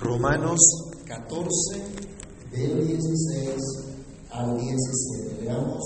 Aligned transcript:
Romanos 0.00 0.58
14, 1.06 1.82
del 2.50 2.86
16 2.86 3.54
al 4.30 4.58
17. 4.58 5.42
Leamos 5.42 5.82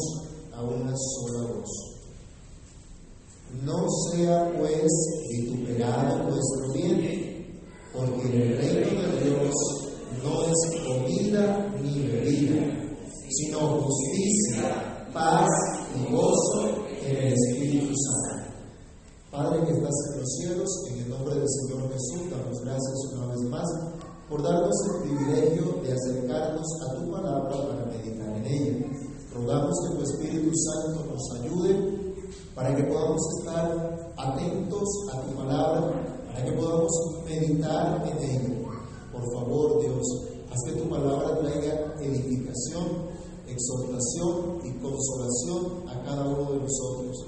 a 0.53 0.63
una 0.63 0.95
sola 0.97 1.53
voz. 1.53 1.71
No 3.63 3.87
sea 4.11 4.53
pues 4.59 4.91
vituperado 5.31 6.31
vuestro 6.31 6.73
bien, 6.73 7.61
porque 7.93 8.23
el 8.27 8.59
reino 8.59 9.03
de 9.03 9.25
Dios 9.25 9.55
no 10.23 10.45
es 10.45 10.83
comida 10.87 11.75
ni 11.83 12.07
bebida, 12.07 12.67
sino 13.29 13.83
justicia, 13.83 15.09
paz 15.13 15.49
y 15.97 16.13
gozo 16.13 16.87
en 17.05 17.17
el 17.17 17.33
Espíritu 17.33 17.95
Santo. 17.97 18.39
Padre 19.31 19.65
que 19.67 19.73
estás 19.73 19.95
en 20.13 20.21
los 20.21 20.35
cielos, 20.37 20.69
en 20.91 20.99
el 21.01 21.11
nombre 21.11 21.35
del 21.35 21.49
Señor 21.49 21.93
Jesús, 21.93 22.31
damos 22.31 22.61
gracias 22.65 23.13
una 23.13 23.27
vez 23.27 23.41
más 23.51 23.98
por 24.29 24.43
darnos 24.43 24.75
el 24.87 25.09
privilegio 25.09 25.81
de 25.83 25.93
acercarnos 25.93 26.67
a 26.83 26.95
tu 26.95 27.11
palabra 27.11 27.49
para 27.49 27.87
meditar 27.87 28.37
en 28.37 28.47
ella. 28.47 28.87
Rogamos 29.35 29.75
que 29.83 29.97
tu 29.97 30.03
Espíritu 30.03 30.51
Santo 30.55 31.07
nos 31.11 31.41
ayude 31.41 32.15
para 32.55 32.77
que 32.77 32.83
podamos 32.85 33.21
estar 33.39 34.13
atentos 34.17 34.89
a 35.13 35.21
tu 35.23 35.35
palabra, 35.35 35.93
para 36.27 36.45
que 36.45 36.53
podamos 36.53 36.91
meditar 37.25 38.05
en 38.07 38.19
ella. 38.19 38.71
Por 39.13 39.23
favor, 39.33 39.81
Dios, 39.81 40.05
haz 40.51 40.59
que 40.67 40.81
tu 40.81 40.89
palabra 40.91 41.39
traiga 41.39 41.95
edificación, 42.01 43.09
exhortación 43.47 44.61
y 44.65 44.73
consolación 44.83 45.89
a 45.89 46.03
cada 46.05 46.25
uno 46.25 46.53
de 46.53 46.59
nosotros. 46.61 47.27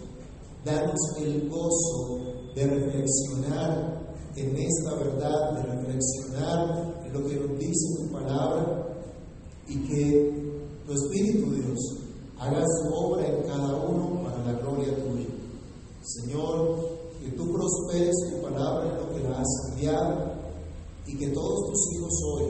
Danos 0.64 1.00
el 1.18 1.48
gozo 1.48 2.18
de 2.54 2.66
reflexionar 2.66 4.00
en 4.36 4.56
esta 4.56 4.94
verdad, 4.94 5.52
de 5.52 5.62
reflexionar 5.62 6.99
lo 7.12 7.26
que 7.26 7.36
nos 7.36 7.58
dice 7.58 7.96
tu 7.98 8.12
palabra 8.12 8.86
y 9.66 9.76
que 9.86 10.60
tu 10.86 10.92
Espíritu 10.92 11.52
Dios 11.52 11.78
haga 12.38 12.62
su 12.64 12.94
obra 12.94 13.26
en 13.26 13.42
cada 13.42 13.76
uno 13.76 14.22
para 14.22 14.44
la 14.44 14.60
gloria 14.60 14.94
tuya. 14.96 15.28
Señor, 16.02 16.78
que 17.20 17.30
tú 17.32 17.52
prosperes 17.52 18.14
tu 18.30 18.42
palabra 18.42 18.90
en 18.90 18.96
lo 18.96 19.14
que 19.14 19.28
la 19.28 19.40
has 19.40 19.70
enviado 19.70 20.32
y 21.06 21.16
que 21.16 21.28
todos 21.28 21.70
tus 21.70 21.92
hijos 21.92 22.12
hoy 22.32 22.44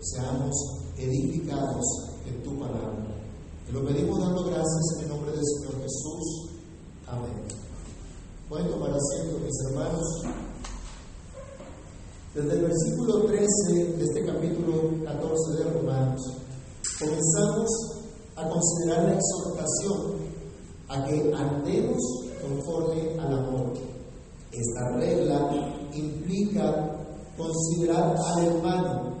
seamos 0.00 0.54
edificados 0.98 1.84
en 2.26 2.42
tu 2.42 2.58
palabra. 2.58 3.06
Te 3.66 3.72
lo 3.72 3.84
pedimos 3.84 4.20
dando 4.20 4.44
gracias 4.44 4.96
en 4.96 5.04
el 5.04 5.08
nombre 5.08 5.32
del 5.32 5.44
Señor 5.44 5.82
Jesús. 5.82 6.50
Amén. 7.06 7.32
Pueden 8.48 8.70
tomar 8.70 8.90
asiento, 8.90 9.38
mis 9.38 9.70
hermanos. 9.70 10.45
Desde 12.36 12.52
el 12.52 12.62
versículo 12.64 13.24
13 13.24 13.96
de 13.96 14.04
este 14.04 14.26
capítulo 14.26 14.90
14 15.06 15.56
de 15.56 15.70
Romanos, 15.70 16.20
comenzamos 16.98 17.70
a 18.36 18.46
considerar 18.50 19.04
la 19.04 19.14
exhortación 19.14 20.16
a 20.88 21.04
que 21.06 21.32
andemos 21.32 21.96
conforme 22.42 23.18
al 23.18 23.38
amor. 23.38 23.72
Esta 24.52 24.96
regla 24.98 25.50
implica 25.94 27.06
considerar 27.38 28.14
al 28.14 28.44
hermano, 28.44 29.14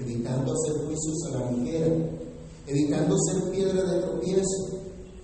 evitando 0.00 0.52
hacer 0.52 0.84
juicios 0.84 1.16
a 1.28 1.38
la 1.38 1.52
ligera, 1.52 1.94
evitando 2.66 3.16
ser 3.18 3.52
piedra 3.52 3.84
de 3.84 4.00
tropiezo 4.00 4.80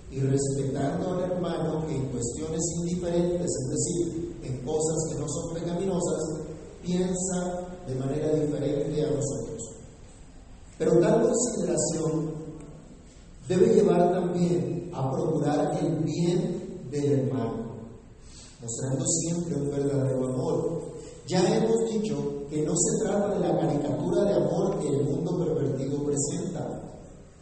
y 0.09 0.21
respetando 0.21 1.15
al 1.15 1.31
hermano 1.31 1.85
en 1.89 2.05
cuestiones 2.11 2.61
indiferentes, 2.79 3.51
es 3.51 3.69
decir, 3.69 4.37
en 4.41 4.65
cosas 4.65 4.95
que 5.09 5.19
no 5.19 5.27
son 5.27 5.53
pecaminosas, 5.53 6.44
piensa 6.85 7.67
de 7.87 7.95
manera 7.95 8.31
diferente 8.33 9.03
a 9.03 9.09
nosotros. 9.09 9.61
Pero 10.77 10.99
tal 10.99 11.21
consideración 11.21 12.33
debe 13.47 13.75
llevar 13.75 14.11
también 14.11 14.91
a 14.93 15.11
procurar 15.11 15.77
el 15.81 16.03
bien 16.03 16.87
del 16.89 17.11
hermano, 17.11 17.75
mostrando 18.61 19.05
siempre 19.05 19.55
un 19.55 19.69
verdadero 19.69 20.27
amor. 20.27 20.81
Ya 21.27 21.57
hemos 21.57 21.89
dicho 21.91 22.45
que 22.49 22.63
no 22.63 22.73
se 22.75 23.03
trata 23.03 23.33
de 23.33 23.39
la 23.39 23.57
caricatura 23.59 24.23
de 24.25 24.35
amor 24.35 24.79
que 24.79 24.87
el 24.87 25.03
mundo 25.03 25.37
pervertido 25.43 26.03
presenta. 26.03 26.81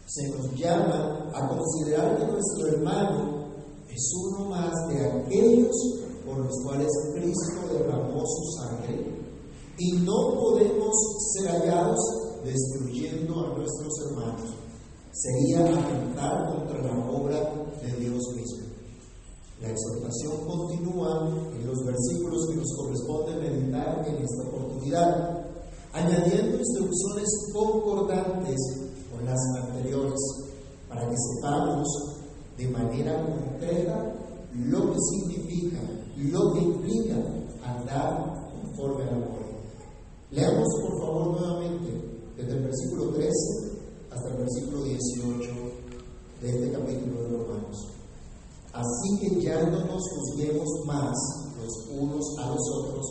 Se 0.05 0.29
nos 0.29 0.53
llama 0.55 1.29
a 1.33 1.47
considerar 1.47 2.17
que 2.17 2.25
nuestro 2.25 2.67
hermano 2.67 3.43
es 3.89 4.11
uno 4.15 4.49
más 4.49 4.71
de 4.89 5.05
aquellos 5.05 5.75
por 6.25 6.37
los 6.37 6.53
cuales 6.63 6.87
Cristo 7.13 7.73
derramó 7.73 8.23
su 8.25 8.61
sangre 8.61 9.22
y 9.77 9.91
no 10.03 10.33
podemos 10.35 10.93
ser 11.33 11.49
hallados 11.49 11.99
destruyendo 12.43 13.45
a 13.45 13.57
nuestros 13.57 13.93
hermanos. 14.07 14.53
Sería 15.11 15.59
atentar 15.61 16.55
contra 16.55 16.81
la 16.81 17.11
obra 17.11 17.39
de 17.81 17.99
Dios 17.99 18.21
mismo. 18.35 18.67
La 19.61 19.69
exhortación 19.69 20.45
continúa 20.45 21.29
en 21.55 21.65
los 21.65 21.85
versículos 21.85 22.47
que 22.49 22.57
nos 22.57 22.75
corresponde 22.75 23.49
meditar 23.49 24.05
en 24.07 24.15
esta 24.15 24.43
oportunidad, 24.49 25.45
añadiendo 25.93 26.57
instrucciones 26.57 27.29
concordantes 27.53 28.59
con 29.11 29.25
las 29.25 29.39
anteriores, 29.61 30.19
para 30.89 31.07
que 31.07 31.15
sepamos 31.15 31.87
de 32.57 32.67
manera 32.69 33.25
concreta 33.25 34.13
lo 34.53 34.91
que 34.91 34.99
significa, 34.99 35.79
lo 36.17 36.53
que 36.53 36.59
implica 36.59 37.15
andar 37.63 38.51
conforme 38.61 39.03
al 39.03 39.15
amor. 39.15 39.42
Leamos 40.33 40.67
por 40.81 40.99
favor 40.99 41.39
nuevamente 41.39 41.91
desde 42.35 42.53
el 42.53 42.63
versículo 42.63 43.11
13 43.11 43.29
hasta 44.09 44.29
el 44.29 44.37
versículo 44.37 44.83
18 44.83 45.49
de 46.41 46.49
este 46.49 46.71
capítulo 46.71 47.21
de 47.21 47.37
Romanos. 47.37 47.87
Así 48.73 49.19
que 49.19 49.41
ya 49.41 49.61
no 49.61 49.85
nos 49.85 50.01
juzguemos 50.09 50.67
más 50.87 51.15
los 51.61 51.87
unos 51.91 52.25
a 52.39 52.49
los 52.49 52.61
otros, 52.79 53.05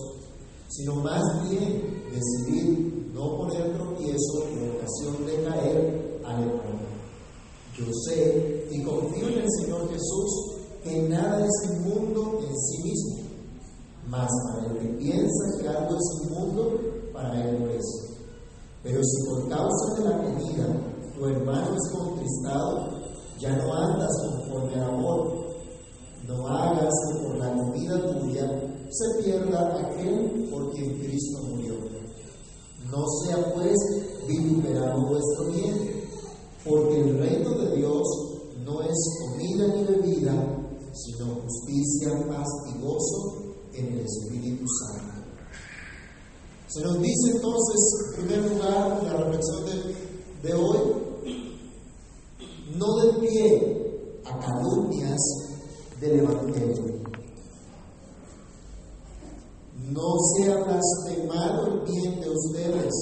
sino 0.69 0.97
más 0.97 1.23
bien 1.49 2.03
decidir 2.11 3.13
no 3.15 3.37
poner 3.37 3.73
tropiezo 3.73 4.49
en 4.49 4.73
ocasión 4.73 5.25
de 5.25 5.45
caer 5.45 6.21
al 6.25 6.43
hermano. 6.43 6.89
Yo 7.79 7.85
sé 8.05 8.67
y 8.69 8.83
confío 8.83 9.29
en 9.29 9.39
el 9.39 9.49
Señor 9.61 9.89
Jesús 9.91 10.57
que 10.83 11.09
nada 11.09 11.47
es 11.47 11.71
inmundo 11.71 12.41
en 12.41 12.59
sí 12.59 12.83
mismo, 12.83 13.29
mas 14.09 14.29
para 14.49 14.73
el 14.73 14.79
que 14.81 14.89
piensa 14.99 15.61
que 15.61 15.69
algo 15.69 15.97
es 15.97 16.27
inmundo, 16.27 16.92
para 17.13 17.53
no 17.53 17.69
es. 17.69 17.85
Pero 18.83 19.01
si 19.03 19.29
por 19.29 19.49
causa 19.49 19.95
de 19.97 20.05
la 20.09 20.23
comida 20.23 20.93
tu 21.15 21.27
hermano 21.27 21.77
es 21.77 21.93
contristado, 21.93 22.89
ya 23.39 23.57
no 23.57 23.73
andas 23.75 24.11
conforme 24.29 24.75
al 24.75 24.95
amor. 24.95 25.43
No 26.27 26.47
hagas 26.49 26.95
que 27.09 27.27
por 27.27 27.39
la 27.39 27.53
comida 27.53 28.13
tuya 28.13 28.63
se 28.91 29.23
pierda 29.23 29.79
aquel 29.79 30.49
por 30.51 30.73
quien 30.73 30.99
Cristo 30.99 31.43
murió. 31.49 31.75
No 32.91 33.05
sea 33.25 33.53
pues 33.55 33.77
vituperado 34.29 35.07
vuestro 35.07 35.47
bien, 35.53 36.05
porque 36.65 37.01
el 37.01 37.19
reino 37.19 37.51
de 37.59 37.77
Dios 37.77 38.03
no 38.65 38.83
es 38.83 39.19
comida 39.21 39.67
ni 39.75 39.85
bebida, 39.85 40.33
sino 40.93 41.35
justicia, 41.43 42.27
paz 42.29 42.49
y 42.75 42.81
gozo 42.81 43.55
en 43.75 43.87
el 43.87 44.01
Espíritu 44.01 44.65
Santo. 44.69 45.12
Se 46.73 46.81
nos 46.81 47.03
dice 47.03 47.33
entonces, 47.33 48.17
en 48.17 48.27
primer 48.27 48.51
lugar, 48.51 49.03
la 49.05 49.13
reflexión 49.13 49.65
de, 50.43 50.55
hoy, 50.55 50.79
no 52.79 52.97
de 52.97 53.13
pie 53.21 54.21
a 54.25 54.39
calumnias 54.39 55.21
del 56.01 56.21
Evangelio. 56.21 57.03
No 59.91 60.15
sea 60.35 60.65
blasfemado 60.65 61.67
el 61.67 61.81
bien 61.81 62.21
de 62.23 62.31
ustedes, 62.31 62.95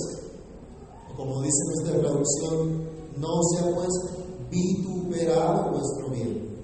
o 1.12 1.16
como 1.16 1.40
dice 1.40 1.62
nuestra 1.66 2.00
traducción, 2.00 2.88
no 3.18 3.40
sea 3.52 3.72
pues 3.72 3.88
vituperado 4.50 5.70
vuestro 5.70 6.10
bien. 6.10 6.56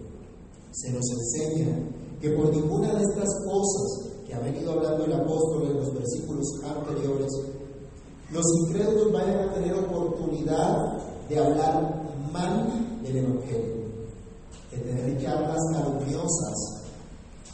Se 0.72 0.90
nos 0.90 1.04
enseña 1.08 1.88
que 2.20 2.30
por 2.30 2.52
ninguna 2.52 2.94
de 2.94 3.04
estas 3.04 3.28
cosas 3.44 4.05
que 4.26 4.34
ha 4.34 4.40
venido 4.40 4.72
hablando 4.72 5.04
el 5.04 5.12
apóstol 5.12 5.68
en 5.70 5.76
los 5.76 5.94
versículos 5.94 6.46
anteriores, 6.64 7.32
los 8.30 8.44
incrédulos 8.66 9.12
vayan 9.12 9.48
a 9.48 9.54
tener 9.54 9.74
oportunidad 9.74 10.98
de 11.28 11.38
hablar 11.38 12.02
mal 12.32 13.02
del 13.02 13.16
Evangelio, 13.16 13.84
de 14.72 14.78
tener 14.78 15.22
charlas 15.22 15.60
calumniosas, 15.72 16.82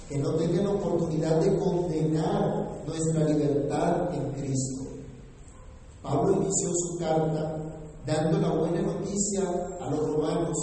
que 0.08 0.18
no 0.18 0.34
tengan 0.36 0.66
oportunidad 0.66 1.40
de 1.40 1.58
condenar 1.58 2.82
nuestra 2.86 3.24
libertad 3.24 4.14
en 4.14 4.32
Cristo. 4.32 4.84
Pablo 6.02 6.32
inició 6.32 6.70
su 6.74 6.98
carta 6.98 7.58
dando 8.06 8.38
la 8.38 8.54
buena 8.56 8.82
noticia 8.82 9.42
a 9.80 9.90
los 9.90 10.00
romanos 10.00 10.56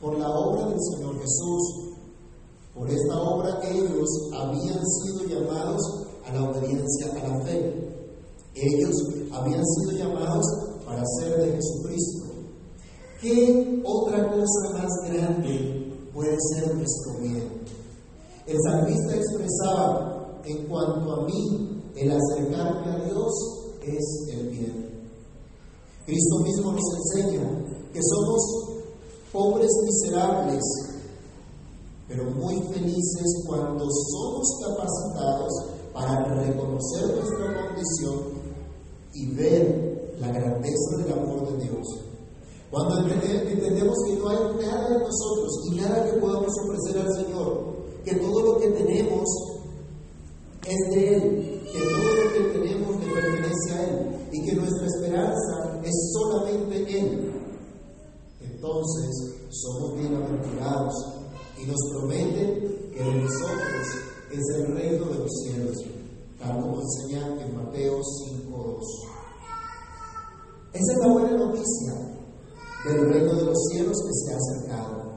por 0.00 0.16
la 0.18 0.28
obra 0.28 0.66
del 0.66 0.78
Señor 0.78 1.18
Jesús 1.18 1.87
por 2.78 2.88
esta 2.88 3.20
obra 3.20 3.60
ellos 3.64 4.08
habían 4.32 4.80
sido 4.86 5.24
llamados 5.28 5.82
a 6.24 6.32
la 6.32 6.48
obediencia 6.48 7.10
a 7.12 7.28
la 7.28 7.44
fe. 7.44 7.74
Ellos 8.54 8.94
habían 9.32 9.64
sido 9.64 9.98
llamados 9.98 10.44
para 10.86 11.02
ser 11.18 11.36
de 11.40 11.52
Jesucristo. 11.56 12.26
¿Qué 13.20 13.82
otra 13.84 14.30
cosa 14.30 14.70
más 14.74 14.92
grande 15.10 15.92
puede 16.14 16.36
ser 16.54 16.74
nuestro 16.74 17.14
bien? 17.20 17.62
El 18.46 18.56
salmista 18.62 19.16
expresaba, 19.16 20.40
en 20.44 20.66
cuanto 20.68 21.12
a 21.12 21.24
mí, 21.26 21.82
el 21.96 22.12
acercarme 22.12 22.92
a 22.92 23.04
Dios 23.04 23.32
es 23.82 24.34
el 24.34 24.48
bien. 24.50 24.88
Cristo 26.06 26.38
mismo 26.38 26.72
nos 26.72 26.94
enseña 26.96 27.42
que 27.92 28.00
somos 28.02 28.78
pobres 29.32 29.70
miserables, 29.84 30.62
pero 32.08 32.24
muy 32.24 32.56
felices 32.72 33.44
cuando 33.46 33.84
somos 33.90 34.48
capacitados 34.64 35.52
para 35.92 36.24
reconocer 36.24 37.14
nuestra 37.14 37.68
condición 37.68 38.38
y 39.12 39.34
ver 39.34 40.16
la 40.18 40.28
grandeza 40.28 40.96
del 40.98 41.12
amor 41.12 41.50
de 41.50 41.64
Dios. 41.64 41.86
Cuando 42.70 42.98
entendemos 43.08 43.96
que 44.06 44.16
no 44.16 44.28
hay 44.28 44.38
nada 44.66 44.88
de 44.88 44.98
nosotros 44.98 45.52
y 45.70 45.76
nada 45.76 46.04
que 46.04 46.18
podamos 46.18 46.52
ofrecer 46.64 47.02
al 47.02 47.14
Señor, 47.14 47.76
que 48.04 48.14
todo 48.16 48.42
lo 48.42 48.58
que 48.58 48.68
tenemos 48.68 49.24
es 50.66 50.94
de 50.94 51.14
Él, 51.14 51.62
que 51.70 51.78
todo 51.78 52.14
lo 52.14 52.32
que 52.32 52.58
tenemos 52.58 53.00
le 53.00 53.12
pertenece 53.12 53.72
a 53.72 53.84
Él 53.84 54.28
y 54.32 54.44
que 54.44 54.52
nuestra 54.54 54.86
esperanza 54.86 55.80
es 55.82 56.12
solamente 56.12 57.00
Él, 57.00 57.32
entonces 58.40 59.34
somos 59.50 59.94
bienaventurados 59.98 60.94
y 61.60 61.66
nos 61.66 61.76
promete 61.92 62.90
que 62.92 63.02
de 63.02 63.14
nosotros 63.22 63.86
es 64.32 64.56
el 64.56 64.74
reino 64.74 65.06
de 65.06 65.18
los 65.18 65.30
cielos, 65.42 65.76
tal 66.38 66.60
como 66.60 66.80
enseña 66.80 67.42
en 67.42 67.56
Mateo 67.56 67.98
5.2. 67.98 68.80
Esa 70.72 70.92
es 70.92 70.98
la 71.00 71.12
buena 71.12 71.36
noticia 71.36 71.94
del 72.86 73.12
reino 73.12 73.34
de 73.34 73.44
los 73.44 73.58
cielos 73.70 73.96
que 73.96 74.12
se 74.12 74.32
ha 74.32 74.36
acercado. 74.36 75.08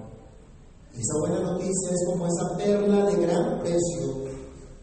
Y 0.93 0.99
esa 0.99 1.19
buena 1.19 1.51
noticia 1.51 1.91
es 1.91 2.05
como 2.07 2.25
esa 2.27 2.57
perla 2.57 3.05
de 3.05 3.15
gran 3.15 3.59
precio 3.59 4.31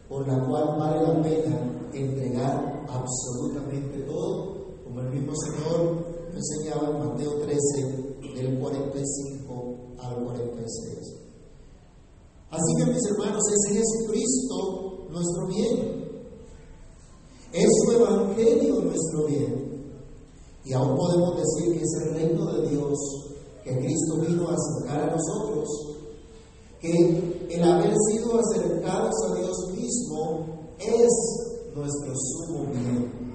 por 0.07 0.27
la 0.27 0.43
cual 0.45 0.79
vale 0.79 1.03
la 1.03 1.21
pena 1.21 1.89
entregar 1.93 2.85
absolutamente 2.87 3.99
todo, 4.03 4.83
como 4.83 5.01
el 5.01 5.09
mismo 5.09 5.33
Señor 5.35 6.05
enseñaba 6.33 6.89
en 6.89 7.09
Mateo 7.09 7.39
13, 7.41 8.35
del 8.35 8.59
45 8.59 9.95
al 9.99 10.23
46. 10.23 11.18
Así 12.51 12.75
que 12.77 12.91
mis 12.91 13.05
hermanos, 13.11 13.43
es 13.53 13.77
Jesucristo 13.77 15.07
nuestro 15.09 15.47
bien. 15.47 15.99
Es 17.53 17.67
su 17.83 17.91
Evangelio 17.91 18.81
nuestro 18.81 19.27
bien. 19.27 19.69
Y 20.65 20.73
aún 20.73 20.95
podemos 20.95 21.35
decir 21.37 21.73
que 21.73 21.83
es 21.83 21.93
el 22.01 22.13
reino 22.15 22.53
de 22.53 22.69
Dios 22.69 22.97
que 23.63 23.77
Cristo 23.77 24.15
vino 24.27 24.49
a 24.49 24.55
acercar 24.55 25.09
a 25.09 25.15
nosotros. 25.15 25.67
Que 26.79 27.47
el 27.51 27.63
haber 27.63 27.93
sido 28.09 28.39
acercados 28.39 29.13
a 29.29 29.35
Dios 29.35 29.57
mismo 29.75 30.45
es 30.79 31.09
nuestro 31.75 32.13
sumo 32.15 32.65
bien. 32.71 33.29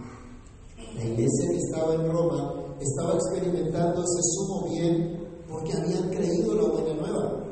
La 0.97 1.05
iglesia 1.05 1.51
que 1.51 1.59
estaba 1.59 1.95
en 1.95 2.11
Roma 2.11 2.55
estaba 2.81 3.15
experimentando 3.15 4.01
ese 4.01 4.23
sumo 4.35 4.69
bien 4.71 5.29
porque 5.49 5.73
habían 5.73 6.09
creído 6.11 6.55
la 6.55 6.69
buena 6.69 6.95
nueva 6.95 7.44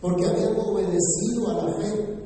porque 0.00 0.26
habían 0.26 0.58
obedecido 0.58 1.50
a 1.50 1.64
la 1.64 1.72
fe. 1.74 2.18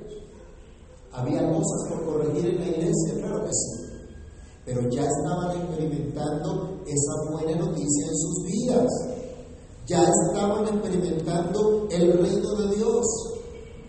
Había 1.13 1.53
cosas 1.53 1.89
por 1.91 2.05
corregir 2.07 2.47
en 2.47 2.61
la 2.61 2.69
iglesia, 2.69 3.15
claro 3.19 3.45
que 3.45 3.53
sí, 3.53 3.83
pero 4.65 4.89
ya 4.89 5.03
estaban 5.03 5.61
experimentando 5.61 6.81
esa 6.87 7.31
buena 7.31 7.57
noticia 7.57 8.07
en 8.07 8.17
sus 8.17 8.45
vidas. 8.45 8.89
Ya 9.87 10.05
estaban 10.05 10.65
experimentando 10.69 11.89
el 11.91 12.13
reino 12.19 12.55
de 12.55 12.77
Dios. 12.77 13.05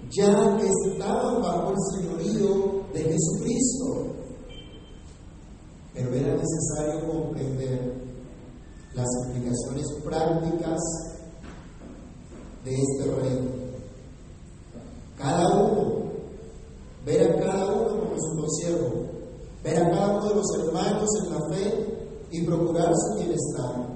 Ya 0.10 0.58
estaban 0.60 1.42
bajo 1.42 1.72
el 1.72 1.78
señorío 1.96 2.82
de 2.94 3.00
Jesucristo. 3.00 4.16
Pero 5.94 6.14
era 6.14 6.36
necesario 6.36 7.08
comprender 7.08 7.94
las 8.96 9.08
implicaciones 9.28 9.86
prácticas 10.04 10.80
de 12.66 12.74
este 12.74 13.16
reino 13.16 13.63
cada 15.24 15.48
uno, 15.56 16.04
ver 17.06 17.32
a 17.32 17.40
cada 17.40 17.66
uno 17.66 17.88
como 17.88 18.16
su 18.20 18.42
consiervo, 18.42 19.06
ver 19.64 19.78
a 19.80 19.90
cada 19.90 20.18
uno 20.18 20.30
de 20.30 20.36
los 20.36 20.56
hermanos 20.60 21.10
en 21.24 21.34
la 21.34 21.56
fe 21.56 22.28
y 22.32 22.46
procurar 22.46 22.92
su 22.94 23.20
bienestar, 23.20 23.88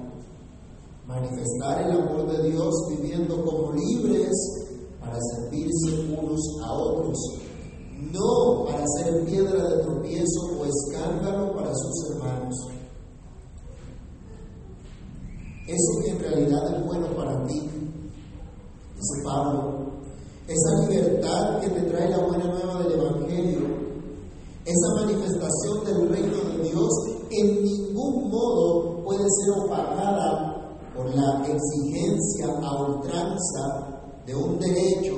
manifestar 1.06 1.82
el 1.82 2.00
amor 2.00 2.30
de 2.32 2.50
Dios 2.50 2.74
viviendo 2.88 3.44
como 3.44 3.72
libres 3.72 4.32
para 5.00 5.18
servirse 5.20 6.16
unos 6.18 6.40
a 6.64 6.72
otros, 6.72 7.18
no 8.10 8.64
para 8.64 8.84
ser 8.96 9.26
piedra 9.26 9.68
de 9.68 9.82
tropiezo 9.82 10.40
o 10.58 10.64
escándalo 10.64 11.54
para 11.54 11.74
sus 11.74 12.10
hermanos. 12.10 12.54
Eso 15.66 16.00
que 16.02 16.10
en 16.12 16.18
realidad 16.20 16.74
es 16.74 16.86
bueno 16.86 17.14
para 17.14 17.46
ti, 17.46 17.60
dice 17.60 19.22
Pablo, 19.22 19.77
esa 20.48 20.88
libertad 20.88 21.60
que 21.60 21.68
te 21.68 21.82
trae 21.82 22.08
la 22.08 22.24
buena 22.24 22.44
nueva 22.46 22.82
del 22.82 22.92
Evangelio, 22.92 23.66
esa 24.64 24.94
manifestación 24.94 25.84
del 25.84 26.08
reino 26.08 26.36
de 26.36 26.70
Dios, 26.70 26.88
en 27.30 27.62
ningún 27.62 28.30
modo 28.30 29.04
puede 29.04 29.24
ser 29.28 29.64
opacada 29.64 30.78
por 30.96 31.14
la 31.14 31.46
exigencia 31.46 32.46
a 32.62 32.82
ultranza 32.82 34.00
de 34.24 34.34
un 34.34 34.58
derecho 34.58 35.16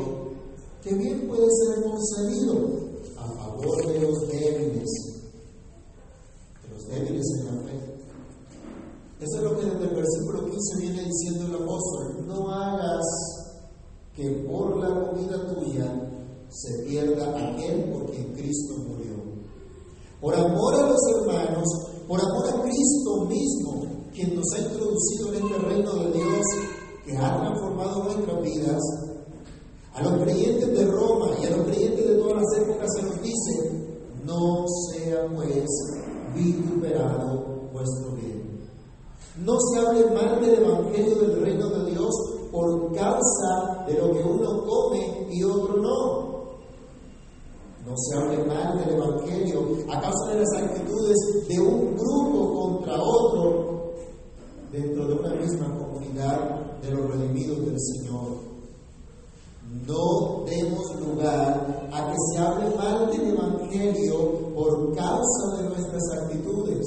que 0.83 0.95
bien 0.95 1.29
puede 1.29 1.47
ser 1.47 1.85
concedido 1.85 2.69
a 3.17 3.27
favor 3.27 3.87
de 3.87 4.01
los 4.01 4.29
débiles, 4.29 4.91
de 6.63 6.75
los 6.75 6.87
débiles 6.89 7.27
en 7.39 7.47
la 7.47 7.63
fe. 7.63 8.01
Eso 9.21 9.37
es 9.37 9.43
lo 9.43 9.57
que 9.57 9.67
desde 9.67 9.85
el 9.85 9.95
versículo 9.95 10.45
15 10.47 10.81
viene 10.81 11.05
diciendo 11.05 11.47
el 11.47 11.63
apóstol, 11.63 12.27
no 12.27 12.51
hagas 12.51 13.40
que 14.21 14.29
por 14.47 14.77
la 14.77 14.89
comida 14.89 15.47
tuya 15.47 15.87
se 16.51 16.83
pierda 16.85 17.31
aquel 17.31 17.85
por 17.91 18.11
quien 18.11 18.35
Cristo 18.35 18.75
murió. 18.87 19.15
Por 20.21 20.35
amor 20.35 20.75
a 20.75 20.91
los 20.91 20.99
hermanos, 21.17 21.65
por 22.07 22.21
amor 22.21 22.49
a 22.49 22.63
Cristo 22.63 23.25
mismo, 23.27 23.87
quien 24.13 24.35
nos 24.35 24.45
ha 24.53 24.59
introducido 24.59 25.29
en 25.29 25.45
este 25.45 25.59
reino 25.59 25.95
de 25.95 26.13
Dios 26.13 26.47
que 27.07 27.17
ha 27.17 27.41
transformado 27.41 28.05
nuestras 28.05 28.43
vidas, 28.43 28.83
a 29.95 30.03
los 30.03 30.23
creyentes 30.23 30.69
de 30.69 30.85
Roma 30.85 31.31
y 31.41 31.47
a 31.47 31.57
los 31.57 31.67
creyentes 31.67 32.07
de 32.07 32.15
todas 32.17 32.43
las 32.43 32.59
épocas 32.63 32.89
se 32.95 33.03
nos 33.03 33.23
dice, 33.23 33.97
no 34.25 34.67
sea 34.93 35.27
pues 35.35 35.65
vituperado 36.35 37.71
vuestro 37.73 38.13
bien. 38.17 38.69
No 39.39 39.57
se 39.59 39.79
hable 39.79 40.15
mal 40.15 40.41
del 40.41 40.63
Evangelio 40.63 41.15
del 41.17 41.41
reino 41.41 41.71
de 41.71 41.91
Dios 41.91 42.40
por 42.51 42.93
causa 42.95 43.85
de 43.87 43.95
lo 43.95 44.13
que 44.13 44.23
uno 44.23 44.65
come 44.65 45.27
y 45.31 45.43
otro 45.45 45.77
no. 45.77 46.31
No 47.87 47.95
se 47.97 48.17
hable 48.17 48.45
mal 48.45 48.79
del 48.79 48.95
Evangelio 48.97 49.63
a 49.89 50.01
causa 50.01 50.33
de 50.33 50.41
las 50.41 50.53
actitudes 50.63 51.17
de 51.49 51.61
un 51.61 51.97
grupo 51.97 52.55
contra 52.55 52.95
otro 53.03 53.95
dentro 54.71 55.07
de 55.07 55.15
una 55.15 55.35
misma 55.35 55.77
comunidad 55.77 56.81
de 56.83 56.91
los 56.91 57.11
redimidos 57.11 57.59
del 57.65 57.81
Señor. 57.81 58.51
No 59.87 60.45
demos 60.47 61.01
lugar 61.01 61.89
a 61.93 62.11
que 62.11 62.17
se 62.33 62.39
hable 62.39 62.77
mal 62.77 63.11
del 63.11 63.35
Evangelio 63.35 64.53
por 64.55 64.95
causa 64.95 65.57
de 65.57 65.69
nuestras 65.69 66.03
actitudes, 66.23 66.87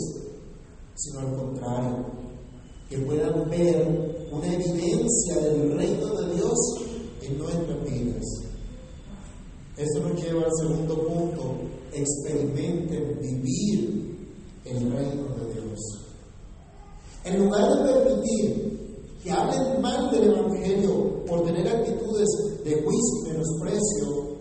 sino 0.96 1.20
al 1.20 1.36
contrario, 1.36 2.05
que 2.89 3.00
puedan 3.00 3.50
ver 3.50 4.12
una 4.34 4.52
evidencia 4.52 5.36
del 5.42 5.78
reino 5.78 6.08
de 6.08 6.36
Dios 6.36 6.58
en 7.22 7.38
nuestras 7.38 7.84
vidas. 7.84 8.24
Eso 9.78 10.00
nos 10.08 10.22
lleva 10.22 10.44
al 10.44 10.52
segundo 10.60 10.96
punto, 11.08 11.56
experimenten 11.94 13.20
vivir 13.20 14.28
el 14.66 14.92
reino 14.92 15.24
de 15.36 15.54
Dios. 15.54 15.80
En 17.25 17.44
lugar 17.44 17.78
de 17.78 17.94
permitir 17.94 18.74
que 19.24 19.32
hablen 19.32 19.82
mal 19.82 20.12
del 20.12 20.25
Evangelio 20.25 21.24
por 21.25 21.44
tener 21.44 21.68
actitudes 21.68 22.28
de 22.63 22.84
juicio 22.84 23.20
y 23.20 23.30
menosprecio 23.30 24.34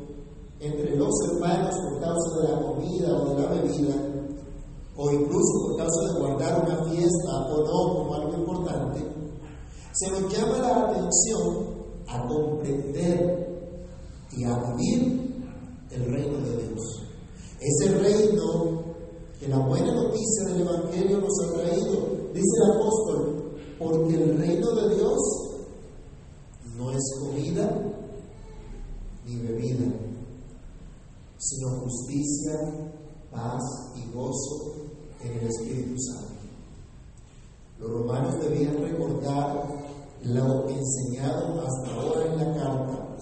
entre 0.61 0.97
los 0.97 1.15
hermanos 1.31 1.75
por 1.77 2.01
causa 2.01 2.41
de 2.41 2.49
la 2.49 2.63
comida 2.63 3.23
o 3.23 3.29
de 3.29 3.43
la 3.43 3.49
bebida, 3.49 3.95
o 4.97 5.11
incluso 5.11 5.69
por 5.69 5.77
causa 5.77 6.13
de 6.13 6.21
guardar 6.21 6.65
una 6.65 6.85
fiesta 6.91 7.47
o 7.49 7.65
no 7.65 7.95
como 7.97 8.15
algo 8.15 8.35
importante, 8.35 9.22
se 9.93 10.11
nos 10.11 10.33
llama 10.33 10.59
la 10.59 10.89
atención 10.89 11.83
a 12.09 12.27
comprender 12.27 13.43
y 14.33 14.45
a 14.45 14.59
vivir 14.59 15.47
el 15.91 16.05
reino 16.07 16.39
de 16.39 16.67
Dios. 16.67 17.03
Ese 17.61 17.99
reino 17.99 18.83
que 19.39 19.49
la 19.49 19.59
buena 19.59 19.93
noticia 19.93 20.45
del 20.47 20.63
Evangelio 20.63 21.21
nos 21.21 21.45
ha 21.45 21.53
traído. 21.55 22.07
Dice 22.33 22.57
el 22.65 22.71
apóstol, 22.73 23.55
porque 23.79 24.15
el 24.15 24.39
reino 24.39 24.71
de 24.73 24.95
Dios 24.95 25.19
no 26.77 26.91
es 26.91 27.03
comida 27.21 27.93
ni 29.27 29.37
bebida, 29.37 29.93
sino 31.39 31.81
justicia, 31.81 32.53
paz 33.31 33.63
y 33.97 34.13
gozo 34.13 34.75
en 35.23 35.33
el 35.33 35.49
Espíritu 35.49 35.95
Santo. 35.99 36.32
Los 37.83 37.91
romanos 37.91 38.37
debían 38.41 38.77
recordar 38.77 39.67
lo 40.23 40.69
enseñado 40.69 41.63
hasta 41.63 41.95
ahora 41.97 42.33
en 42.33 42.39
la 42.39 42.55
carta, 42.55 43.17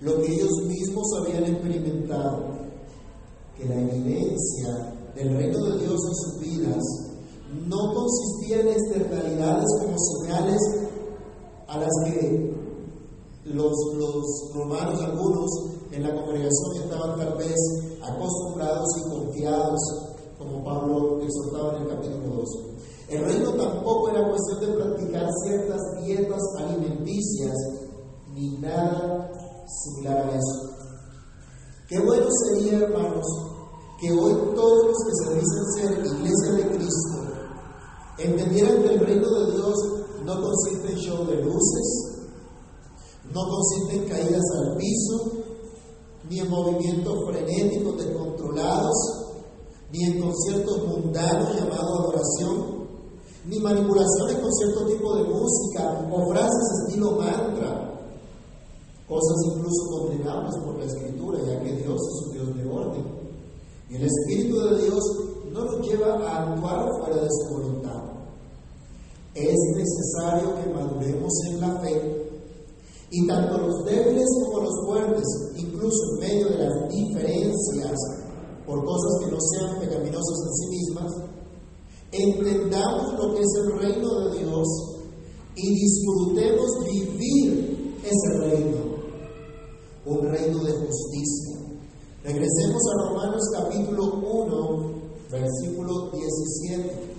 lo 0.00 0.16
que 0.18 0.32
ellos 0.32 0.62
mismos 0.68 1.06
habían 1.18 1.44
experimentado, 1.46 2.44
que 3.56 3.64
la 3.64 3.80
evidencia 3.80 4.94
del 5.16 5.36
reino 5.36 5.58
de 5.58 5.78
Dios 5.78 6.00
en 6.06 6.14
sus 6.14 6.40
vidas 6.40 6.84
no 7.66 7.94
consistía 7.94 8.60
en 8.60 8.68
externalidades 8.68 9.66
como 9.80 9.96
señales 9.98 10.60
a 11.66 11.78
las 11.78 11.90
que 12.04 12.54
los, 13.46 13.72
los 13.96 14.24
romanos, 14.54 15.02
algunos 15.02 15.50
en 15.90 16.02
la 16.04 16.14
congregación, 16.14 16.76
estaban 16.84 17.18
tal 17.18 17.36
vez 17.38 17.56
acostumbrados 18.02 18.88
y 18.98 19.10
confiados, 19.10 19.80
como 20.38 20.62
Pablo 20.62 21.20
exhortaba 21.22 21.76
en 21.76 21.82
el 21.82 21.88
capítulo 21.88 22.36
2. 22.36 22.71
El 23.12 23.26
reino 23.26 23.52
tampoco 23.52 24.08
era 24.08 24.26
cuestión 24.26 24.60
de 24.60 24.82
practicar 24.82 25.28
ciertas 25.44 25.80
dietas 26.02 26.40
alimenticias 26.56 27.54
ni 28.32 28.56
nada 28.56 29.30
similar 29.66 30.16
a 30.16 30.30
eso. 30.30 30.72
Qué 31.90 32.00
bueno 32.00 32.26
sería, 32.30 32.78
hermanos, 32.78 33.26
que 34.00 34.10
hoy 34.12 34.32
todos 34.54 34.86
los 34.86 34.96
que 35.04 35.12
se 35.12 35.34
dicen 35.34 35.72
ser 35.74 36.06
iglesia 36.06 36.52
de 36.52 36.74
Cristo 36.74 37.18
entendieran 38.16 38.82
que 38.82 38.94
el 38.94 39.00
reino 39.00 39.28
de 39.28 39.52
Dios 39.56 39.74
no 40.24 40.40
consiste 40.40 40.92
en 40.92 40.98
show 40.98 41.26
de 41.26 41.36
luces, 41.42 42.28
no 43.30 43.40
consiste 43.46 43.96
en 43.96 44.08
caídas 44.08 44.44
al 44.56 44.76
piso, 44.78 45.32
ni 46.30 46.38
en 46.38 46.48
movimientos 46.48 47.14
frenéticos 47.26 47.98
descontrolados, 47.98 48.96
ni 49.90 50.02
en 50.04 50.18
conciertos 50.22 50.88
mundanos 50.88 51.54
llamados 51.56 52.00
adoración, 52.00 52.81
ni 53.44 53.58
manipulaciones 53.58 54.36
con 54.36 54.52
cierto 54.52 54.86
tipo 54.86 55.16
de 55.16 55.24
música 55.24 56.08
o 56.10 56.30
frases 56.30 56.86
estilo 56.86 57.12
mantra, 57.12 57.92
cosas 59.08 59.36
incluso 59.52 59.86
condenables 59.90 60.54
por 60.64 60.78
la 60.78 60.84
Escritura, 60.84 61.38
ya 61.44 61.60
que 61.60 61.76
Dios 61.76 62.00
es 62.00 62.26
un 62.26 62.32
Dios 62.32 62.56
de 62.56 62.64
orden. 62.70 63.04
Y 63.90 63.96
el 63.96 64.04
Espíritu 64.04 64.58
de 64.60 64.82
Dios 64.84 65.02
no 65.52 65.64
nos 65.64 65.86
lleva 65.86 66.14
a 66.14 66.52
actuar 66.52 66.88
fuera 66.98 67.22
de 67.22 67.28
su 67.28 67.54
voluntad. 67.54 68.02
Es 69.34 69.56
necesario 69.76 70.54
que 70.62 70.70
maduremos 70.70 71.32
en 71.48 71.60
la 71.60 71.80
fe 71.80 72.22
y 73.10 73.26
tanto 73.26 73.58
los 73.58 73.84
débiles 73.84 74.26
como 74.44 74.62
los 74.62 74.86
fuertes, 74.86 75.24
incluso 75.56 75.98
en 76.12 76.20
medio 76.20 76.48
de 76.48 76.58
las 76.58 76.88
diferencias 76.88 77.98
por 78.66 78.82
cosas 78.84 79.12
que 79.20 79.30
no 79.30 79.38
sean 79.40 79.80
pecaminosas 79.80 80.38
en 80.46 80.54
sí 80.54 80.66
mismas, 80.68 81.12
entendamos 82.12 83.14
lo 83.18 83.34
que 83.34 83.40
es 83.40 83.48
el 83.56 83.78
reino 83.80 84.20
de 84.20 84.38
Dios 84.38 84.68
y 85.56 85.74
disfrutemos 85.74 86.70
vivir 86.84 87.98
ese 88.04 88.38
reino, 88.38 88.78
un 90.06 90.28
reino 90.28 90.62
de 90.62 90.72
justicia. 90.72 91.58
Regresemos 92.22 92.82
a 92.92 93.08
Romanos 93.08 93.42
capítulo 93.52 94.14
1, 94.14 94.92
versículo 95.30 96.10
17. 96.10 97.12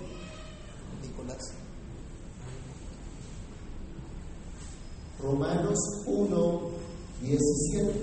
Romanos 5.23 5.79
1, 6.05 6.61
17. 7.21 7.93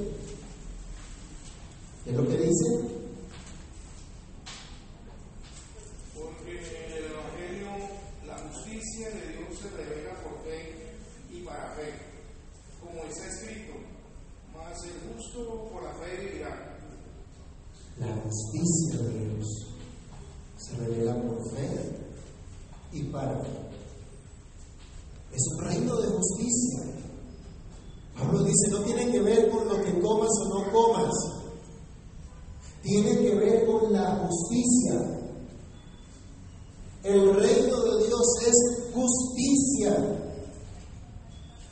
¿Qué 2.02 2.10
es 2.10 2.16
lo 2.16 2.26
que 2.26 2.36
dice? 2.38 2.64
Porque 6.14 6.52
en 6.52 6.92
el 6.92 7.04
Evangelio 7.12 7.68
la 8.26 8.38
justicia 8.38 9.10
de 9.10 9.36
Dios 9.36 9.58
se 9.60 9.68
revela 9.68 10.14
por 10.22 10.42
fe 10.44 10.96
y 11.30 11.42
para 11.42 11.74
fe, 11.74 11.92
como 12.80 13.04
está 13.04 13.26
escrito, 13.26 13.74
mas 14.54 14.82
el 14.84 15.14
justo 15.14 15.68
por 15.70 15.82
la 15.82 15.92
fe 15.92 16.24
vivirá. 16.24 16.78
La 17.98 18.16
justicia 18.22 18.98
de 18.98 19.26
Dios 19.26 19.46
se 20.56 20.76
revela 20.78 21.20
por 21.20 21.50
fe 21.50 21.68
y 22.92 23.02
para 23.04 23.42
fe. 23.42 23.50
Es 25.32 25.46
un 25.54 25.64
reino 25.64 26.00
de 26.00 26.08
justicia. 26.08 27.00
Pablo 28.20 28.42
dice, 28.42 28.68
no 28.70 28.80
tiene 28.80 29.10
que 29.10 29.20
ver 29.20 29.50
con 29.50 29.66
lo 29.66 29.82
que 29.82 29.98
comas 30.00 30.28
o 30.44 30.48
no 30.48 30.72
comas. 30.72 31.12
Tiene 32.82 33.18
que 33.18 33.34
ver 33.34 33.66
con 33.66 33.92
la 33.92 34.16
justicia. 34.16 35.20
El 37.02 37.34
reino 37.34 37.80
de 37.80 38.06
Dios 38.06 38.26
es 38.46 38.92
justicia. 38.92 40.16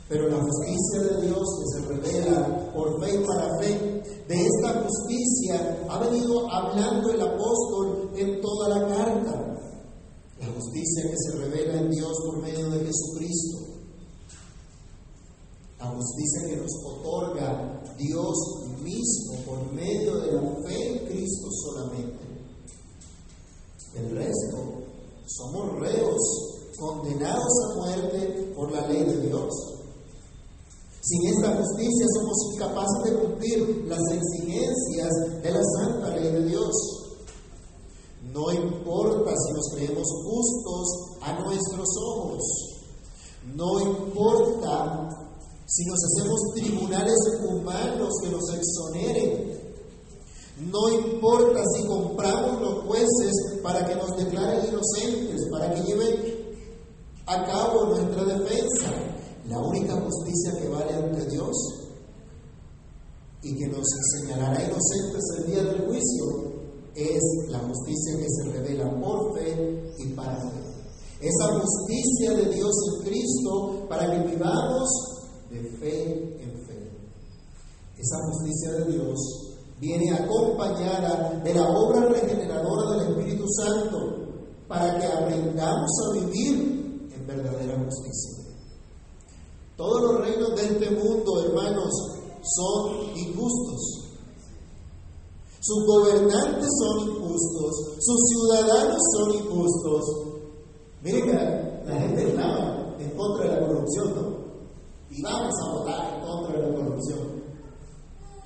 Pero 0.07 0.27
la 0.27 0.43
justicia 0.43 1.01
de 1.01 1.27
Dios 1.27 1.47
que 1.59 1.79
se 1.79 1.87
revela 1.87 2.73
por 2.73 2.99
fe 2.99 3.15
y 3.15 3.25
para 3.25 3.59
fe, 3.59 4.01
de 4.27 4.45
esta 4.45 4.81
justicia 4.81 5.85
ha 5.87 5.99
hablando 6.49 7.11
el 7.11 7.21
apóstol 7.21 8.11
en 8.15 8.41
toda 8.41 8.69
la 8.69 8.87
carta. 8.87 9.55
La 10.39 10.47
justicia 10.47 11.03
que 11.09 11.17
se 11.17 11.37
revela 11.37 11.79
en 11.81 11.89
Dios 11.89 12.13
por 12.25 12.41
medio 12.41 12.69
de 12.69 12.85
Jesucristo 12.85 13.69
la 15.79 15.85
justicia 15.91 16.45
que 16.45 16.57
nos 16.57 16.71
otorga 16.83 17.81
Dios 17.97 18.37
mismo 18.83 19.35
por 19.45 19.71
medio 19.71 20.19
de 20.19 20.33
la 20.33 20.41
fe 20.67 20.91
en 20.91 21.07
Cristo 21.07 21.47
solamente. 21.51 22.19
El 23.95 24.11
resto 24.11 24.57
somos 25.25 25.79
reos, 25.79 26.19
condenados 26.77 27.53
a 27.63 27.75
muerte 27.75 28.53
por 28.55 28.71
la 28.71 28.87
ley 28.87 29.05
de 29.05 29.27
Dios. 29.27 29.78
Sin 31.01 31.27
esta 31.27 31.55
justicia 31.55 32.05
somos 32.17 32.37
incapaces 32.53 33.03
de 33.05 33.19
cumplir 33.19 33.85
las 33.87 34.01
exigencias 34.11 35.09
de 35.41 35.51
la 35.51 35.61
santa 35.77 36.15
ley 36.15 36.31
de 36.31 36.45
Dios. 36.45 36.75
No 38.33 38.51
importa 38.51 39.31
si 39.31 39.53
nos 39.53 39.69
creemos 39.75 40.07
justos 40.23 41.17
a 41.21 41.39
nuestros 41.39 41.87
ojos. 42.05 42.43
No 43.55 43.79
importa 43.79 45.09
si 45.65 45.85
nos 45.85 45.99
hacemos 46.03 46.39
tribunales 46.55 47.17
humanos 47.47 48.09
que 48.21 48.29
nos 48.29 48.53
exoneren, 48.53 49.59
no 50.59 50.89
importa 50.89 51.61
si 51.73 51.87
compramos 51.87 52.59
los 52.59 52.83
jueces 52.83 53.59
para 53.63 53.85
que 53.85 53.95
nos 53.95 54.17
declaren 54.17 54.67
inocentes, 54.67 55.47
para 55.49 55.73
que 55.73 55.83
lleven 55.83 56.55
a 57.25 57.45
cabo 57.45 57.85
nuestra 57.85 58.25
defensa. 58.25 59.18
La 59.49 59.57
única 59.57 59.95
justicia 59.95 60.59
que 60.61 60.69
vale 60.69 60.93
ante 60.93 61.25
Dios 61.25 61.55
y 63.41 63.57
que 63.57 63.67
nos 63.67 63.83
señalará 64.19 64.63
inocentes 64.63 65.23
el 65.39 65.45
día 65.47 65.63
del 65.63 65.87
juicio 65.87 66.59
es 66.93 67.21
la 67.47 67.57
justicia 67.57 68.17
que 68.19 68.27
se 68.29 68.51
revela 68.51 69.01
por 69.01 69.35
fe 69.35 69.91
y 69.97 70.13
para 70.13 70.35
fe. 70.35 70.59
Esa 71.19 71.59
justicia 71.59 72.33
de 72.35 72.53
Dios 72.53 72.71
en 72.93 73.07
Cristo 73.07 73.87
para 73.89 74.11
que 74.11 74.29
vivamos 74.29 74.87
de 75.49 75.63
fe 75.79 76.43
en 76.43 76.67
fe. 76.67 76.91
Esa 77.97 78.17
justicia 78.27 78.71
de 78.73 78.91
Dios 78.91 79.17
viene 79.79 80.11
acompañada 80.11 81.41
de 81.43 81.53
la 81.55 81.67
obra 81.69 82.01
regeneradora 82.07 82.99
del 82.99 83.09
Espíritu 83.09 83.45
Santo 83.49 83.97
para 84.67 84.99
que 84.99 85.07
aprendamos 85.07 85.89
a 86.05 86.19
vivir 86.19 87.09
en 87.11 87.25
verdadera 87.25 87.83
justicia. 87.83 88.48
Todos 89.79 90.01
los 90.01 90.19
reinos 90.19 90.55
de 90.57 90.65
este 90.65 90.91
mundo, 90.91 91.41
hermanos, 91.41 91.89
son 92.43 93.17
injustos. 93.17 94.09
Sus 95.61 95.85
gobernantes 95.85 96.67
son 96.79 97.09
injustos, 97.09 97.95
sus 98.01 98.19
ciudadanos 98.27 98.97
son 99.13 99.35
injustos. 99.35 100.03
Miren 101.01 101.23
que 101.23 101.89
la 101.89 101.95
gente 101.97 102.33
clama 102.33 102.93
en 102.99 103.09
contra 103.11 103.45
de 103.45 103.61
la 103.61 103.67
corrupción, 103.67 104.15
¿no? 104.15 104.39
y 105.11 105.21
vamos 105.21 105.53
a 105.63 105.71
votar 105.71 106.13
en 106.13 106.27
contra 106.27 106.59
de 106.59 106.67
la 106.67 106.75
corrupción. 106.75 107.19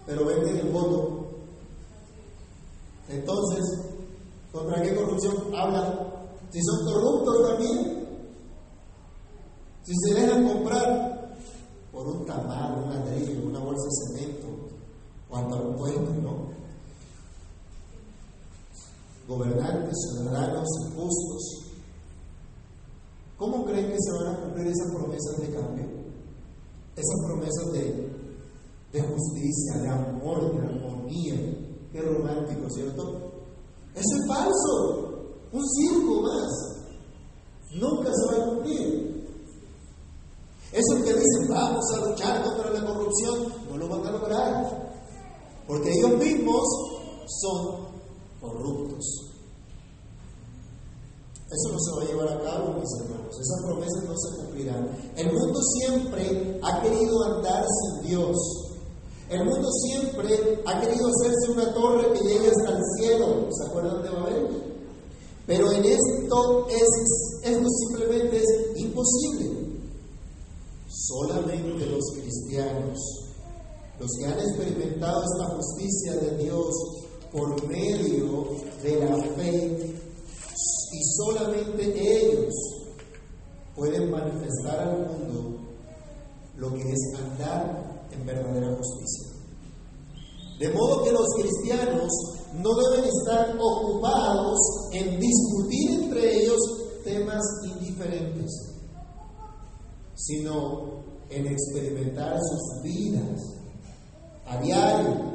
Pero 0.06 0.26
venden 0.26 0.58
el 0.58 0.72
voto. 0.72 1.30
Entonces, 3.10 3.64
¿contra 4.52 4.84
qué 4.84 4.96
corrupción 4.96 5.36
hablan? 5.56 6.00
Si 6.52 6.60
son 6.62 6.94
corruptos 6.94 7.48
también. 7.48 8.08
Si 9.82 9.94
se 9.96 10.14
dejan 10.14 10.48
comprar 10.48 11.13
un 12.12 12.26
tamal, 12.26 12.84
un 12.84 12.90
ladrillo, 12.90 13.48
una 13.48 13.60
bolsa 13.60 13.84
de 13.84 14.18
cemento, 14.18 14.48
o 15.30 15.36
hasta 15.38 15.56
un 15.56 15.76
puente, 15.76 16.22
¿no? 16.22 16.54
gobernantes, 19.28 19.96
ciudadanos 20.12 20.68
injustos. 20.86 21.72
¿Cómo 23.38 23.66
creen 23.66 23.88
que 23.88 23.98
se 24.00 24.12
van 24.12 24.36
a 24.36 24.40
cumplir 24.42 24.68
esas 24.68 24.92
promesas 24.94 25.38
de 25.40 25.54
cambio? 25.54 25.86
Esas 26.96 27.26
promesas 27.26 27.72
de, 27.74 28.10
de 28.92 29.02
justicia, 29.02 29.82
de 29.82 29.90
amor, 29.90 30.54
de 30.54 30.68
armonía. 30.68 31.36
Qué 31.92 32.02
romántico, 32.02 32.70
¿cierto? 32.70 33.32
Eso 33.96 34.18
es 34.22 34.28
falso. 34.28 35.10
Un 35.52 35.64
circo 35.70 36.22
más. 36.22 36.52
Nunca 37.76 38.12
se 38.14 38.36
va 38.36 38.44
a 38.44 38.50
cumplir. 38.50 39.14
Esos 40.72 41.04
que 41.04 41.14
dicen 41.14 41.48
a 41.92 42.06
luchar 42.06 42.44
contra 42.44 42.70
la 42.72 42.86
corrupción, 42.86 43.54
no 43.70 43.78
lo 43.78 43.88
van 43.88 44.06
a 44.08 44.12
lograr. 44.12 44.94
Porque 45.68 45.92
ellos 45.92 46.18
mismos 46.18 46.64
son 47.28 47.88
corruptos. 48.40 49.34
Eso 51.54 51.72
no 51.72 51.80
se 51.80 51.92
va 51.96 52.02
a 52.02 52.06
llevar 52.06 52.28
a 52.30 52.44
cabo, 52.44 52.74
mis 52.80 52.90
hermanos. 53.00 53.40
Esas 53.40 53.62
promesas 53.64 54.04
no 54.06 54.18
se 54.18 54.38
cumplirán. 54.38 54.90
El 55.16 55.32
mundo 55.32 55.60
siempre 55.80 56.60
ha 56.64 56.82
querido 56.82 57.24
andar 57.26 57.64
sin 57.64 58.10
Dios. 58.10 58.38
El 59.30 59.46
mundo 59.46 59.70
siempre 59.72 60.62
ha 60.66 60.82
querido 60.82 61.08
hacerse 61.08 61.52
una 61.52 61.74
torre 61.74 62.12
que 62.14 62.28
llegue 62.28 62.50
hasta 62.50 62.78
el 62.78 62.84
cielo. 62.98 63.48
¿Se 63.52 63.68
acuerdan 63.68 64.02
de 64.02 64.10
Babel? 64.10 64.74
Pero 65.46 65.72
en 65.72 65.86
esto, 65.86 66.68
es, 66.70 66.88
esto 67.44 67.68
simplemente 67.70 68.38
es 68.38 68.78
imposible. 68.78 69.53
Solamente 70.94 71.88
los 71.88 72.04
cristianos, 72.14 73.00
los 74.00 74.10
que 74.20 74.26
han 74.26 74.40
experimentado 74.40 75.24
esta 75.24 75.56
justicia 75.56 76.16
de 76.18 76.44
Dios 76.44 76.76
por 77.32 77.68
medio 77.68 78.48
de 78.84 79.00
la 79.00 79.18
fe, 79.36 79.96
y 80.92 81.04
solamente 81.18 82.28
ellos 82.28 82.54
pueden 83.76 84.12
manifestar 84.12 84.80
al 84.80 85.08
mundo 85.08 85.60
lo 86.58 86.74
que 86.74 86.82
es 86.82 87.20
andar 87.20 88.08
en 88.12 88.26
verdadera 88.26 88.78
justicia. 88.78 89.34
De 90.60 90.70
modo 90.70 91.04
que 91.04 91.12
los 91.12 91.28
cristianos 91.36 92.12
no 92.54 92.70
deben 92.76 93.10
estar 93.10 93.58
ocupados 93.60 94.60
en 94.92 95.20
discutir 95.20 96.04
entre 96.04 96.44
ellos 96.44 96.60
temas 97.04 97.42
indiferentes, 97.66 98.52
sino 100.26 101.04
en 101.30 101.48
experimentar 101.48 102.38
sus 102.40 102.84
vidas 102.84 103.40
a 104.46 104.58
diario, 104.58 105.34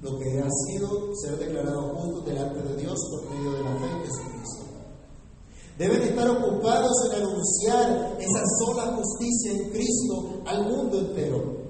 lo 0.00 0.18
que 0.18 0.40
ha 0.40 0.48
sido 0.66 1.14
ser 1.14 1.38
declarado 1.38 1.94
justo 1.94 2.20
delante 2.22 2.62
de 2.62 2.76
Dios 2.76 2.98
por 3.10 3.30
medio 3.30 3.52
de 3.52 3.62
la 3.62 3.76
fe 3.76 3.86
en 3.86 4.00
Jesucristo. 4.00 4.62
Deben 5.78 6.02
estar 6.02 6.28
ocupados 6.28 6.92
en 7.06 7.22
anunciar 7.22 8.16
esa 8.18 8.42
sola 8.58 8.96
justicia 8.96 9.52
en 9.52 9.70
Cristo 9.70 10.42
al 10.46 10.68
mundo 10.68 10.98
entero. 10.98 11.62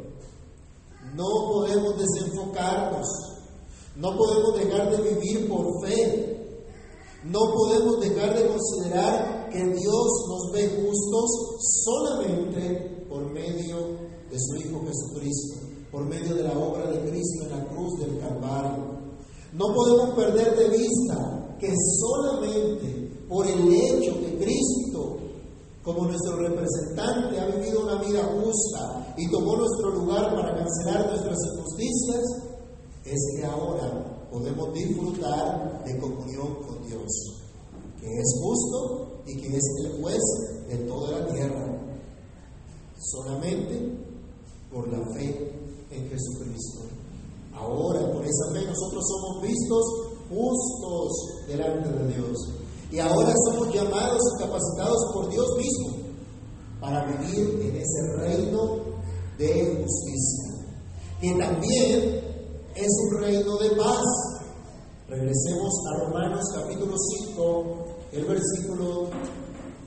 No 1.14 1.26
podemos 1.52 1.95
desenfocarnos 1.99 3.33
no 3.97 4.16
podemos 4.16 4.59
dejar 4.59 4.90
de 4.90 5.11
vivir 5.11 5.49
por 5.49 5.66
fe. 5.87 6.59
No 7.25 7.40
podemos 7.52 8.00
dejar 8.00 8.35
de 8.37 8.47
considerar 8.47 9.42
que 9.53 9.65
Dios 9.65 10.09
nos 10.29 10.53
ve 10.53 10.69
justos 10.83 11.31
solamente 11.85 13.07
por 13.09 13.31
medio 13.31 13.77
de 14.31 14.39
su 14.39 14.57
Hijo 14.57 14.81
Jesucristo, 14.87 15.61
por 15.91 16.07
medio 16.07 16.35
de 16.35 16.45
la 16.45 16.59
obra 16.59 16.91
de 16.91 17.11
Cristo 17.11 17.45
en 17.45 17.51
la 17.51 17.69
cruz 17.69 18.01
del 18.01 18.19
Calvario. 18.19 19.03
No 19.53 19.67
podemos 19.75 20.15
perder 20.15 20.57
de 20.57 20.69
vista 20.77 21.57
que 21.61 21.73
solamente 22.01 23.27
por 23.29 23.47
el 23.47 23.69
hecho 23.73 24.19
que 24.21 24.39
Cristo, 24.39 25.19
como 25.83 26.07
nuestro 26.07 26.37
representante, 26.37 27.38
ha 27.38 27.47
vivido 27.47 27.83
una 27.83 28.03
vida 28.03 28.25
justa 28.43 29.15
y 29.19 29.31
tomó 29.31 29.57
nuestro 29.57 29.91
lugar 29.91 30.35
para 30.35 30.57
cancelar 30.57 31.09
nuestras 31.09 31.38
injusticias, 31.55 32.23
es 33.05 33.21
que 33.37 33.45
ahora 33.45 34.29
podemos 34.31 34.73
disfrutar 34.73 35.85
de 35.85 35.99
comunión 35.99 36.55
con 36.67 36.87
Dios, 36.87 37.41
que 38.03 38.19
es 38.19 38.35
justo 38.43 39.23
y 39.27 39.41
que 39.41 39.57
es 39.57 39.62
el 39.85 40.03
juez 40.03 40.21
de 40.69 40.77
toda 40.88 41.21
la 41.21 41.27
tierra, 41.29 41.81
solamente 42.99 43.97
por 44.73 44.88
la 44.88 44.99
fe 45.15 45.53
en 45.91 46.09
Jesucristo. 46.09 46.81
Ahora, 47.55 48.11
por 48.12 48.25
esa 48.25 48.53
fe, 48.53 48.67
nosotros 48.67 49.05
somos 49.07 49.43
vistos 49.43 49.85
justos 50.29 51.12
delante 51.47 51.93
de 51.93 52.15
Dios. 52.15 52.37
Y 52.91 52.99
ahora 52.99 53.33
somos 53.47 53.73
llamados 53.73 54.21
y 54.35 54.43
capacitados 54.43 54.99
por 55.15 55.31
Dios 55.31 55.47
mismo 55.57 55.97
para 56.81 57.07
vivir 57.07 57.61
en 57.61 57.77
ese 57.77 58.17
reino 58.17 58.79
de 59.38 59.81
justicia. 59.81 60.67
Que 61.21 61.35
también 61.35 62.23
es 62.75 62.88
un 63.05 63.21
reino 63.21 63.57
de 63.59 63.71
paz. 63.77 64.03
Regresemos 65.09 65.73
a 65.87 66.05
Romanos 66.05 66.45
capítulo 66.55 66.97
5, 67.29 67.91
el 68.12 68.27
versículo 68.27 69.09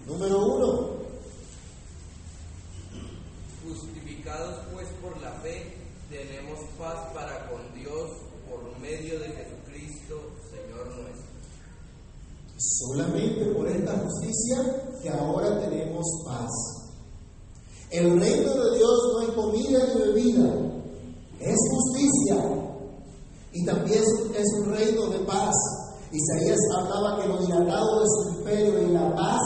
número 0.07 0.45
1. 0.55 0.89
Justificados 3.67 4.65
pues 4.73 4.88
por 5.01 5.21
la 5.21 5.31
fe, 5.41 5.75
tenemos 6.09 6.59
paz 6.79 7.13
para 7.13 7.47
con 7.49 7.61
Dios 7.75 8.09
por 8.49 8.79
medio 8.79 9.19
de 9.19 9.27
Jesucristo, 9.27 10.21
Señor 10.49 10.88
nuestro. 10.88 11.25
Solamente 12.57 13.45
por 13.53 13.67
esta 13.67 13.93
justicia 13.99 14.57
que 15.03 15.09
ahora 15.09 15.59
tenemos 15.59 16.05
paz. 16.25 16.49
El 17.91 18.19
reino 18.19 18.53
de 18.53 18.77
Dios 18.77 18.99
no 19.13 19.19
hay 19.19 19.35
comida 19.35 19.88
ni 19.93 20.01
bebida, 20.01 20.53
es 21.39 21.57
justicia, 21.69 22.43
y 23.53 23.65
también 23.65 24.03
es 24.35 24.53
un 24.59 24.71
reino 24.71 25.09
de 25.09 25.19
paz. 25.19 25.53
Isaías 26.11 26.59
hablaba 26.77 27.19
que 27.19 27.27
lo 27.27 27.37
dilatado 27.39 27.99
de 27.99 28.05
su 28.05 28.39
imperio 28.39 28.81
y 28.81 28.91
la 28.91 29.15
paz 29.15 29.41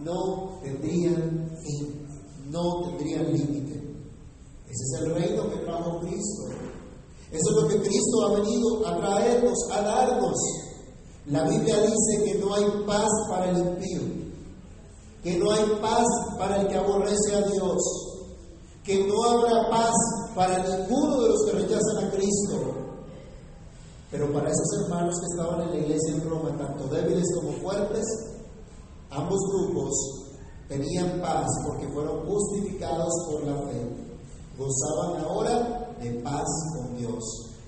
no 0.00 0.58
tendrían 0.62 1.50
fin, 1.62 2.06
no 2.50 2.82
tendrían 2.82 3.32
límite. 3.32 3.74
Ese 4.66 4.82
es 4.84 5.02
el 5.02 5.14
reino 5.14 5.50
que 5.50 5.56
trajo 5.58 6.00
Cristo. 6.00 6.44
Eso 7.30 7.50
es 7.50 7.62
lo 7.62 7.68
que 7.68 7.80
Cristo 7.80 8.26
ha 8.26 8.34
venido 8.34 8.86
a 8.86 8.96
traernos, 8.96 9.58
a 9.72 9.82
darnos. 9.82 10.36
La 11.26 11.48
Biblia 11.48 11.80
dice 11.80 12.24
que 12.24 12.38
no 12.38 12.54
hay 12.54 12.64
paz 12.86 13.08
para 13.28 13.50
el 13.50 13.58
impío, 13.58 14.02
que 15.22 15.38
no 15.38 15.50
hay 15.50 15.64
paz 15.80 16.04
para 16.38 16.60
el 16.60 16.68
que 16.68 16.76
aborrece 16.76 17.34
a 17.34 17.40
Dios, 17.40 17.82
que 18.84 19.06
no 19.06 19.24
habrá 19.24 19.70
paz 19.70 19.94
para 20.34 20.58
ninguno 20.58 21.22
de 21.22 21.28
los 21.30 21.44
que 21.46 21.52
rechazan 21.52 22.04
a 22.04 22.10
Cristo. 22.10 22.84
Pero 24.14 24.32
para 24.32 24.48
esos 24.48 24.68
hermanos 24.80 25.18
que 25.18 25.26
estaban 25.26 25.60
en 25.62 25.70
la 25.70 25.76
iglesia 25.76 26.14
en 26.14 26.30
Roma, 26.30 26.56
tanto 26.56 26.86
débiles 26.86 27.26
como 27.34 27.50
fuertes, 27.54 28.04
ambos 29.10 29.40
grupos 29.50 29.92
tenían 30.68 31.20
paz 31.20 31.48
porque 31.66 31.88
fueron 31.88 32.24
justificados 32.24 33.12
por 33.28 33.42
la 33.42 33.56
fe. 33.66 33.90
Gozaban 34.56 35.24
ahora 35.24 35.96
de 36.00 36.12
paz 36.22 36.46
con 36.76 36.96
Dios. 36.96 37.24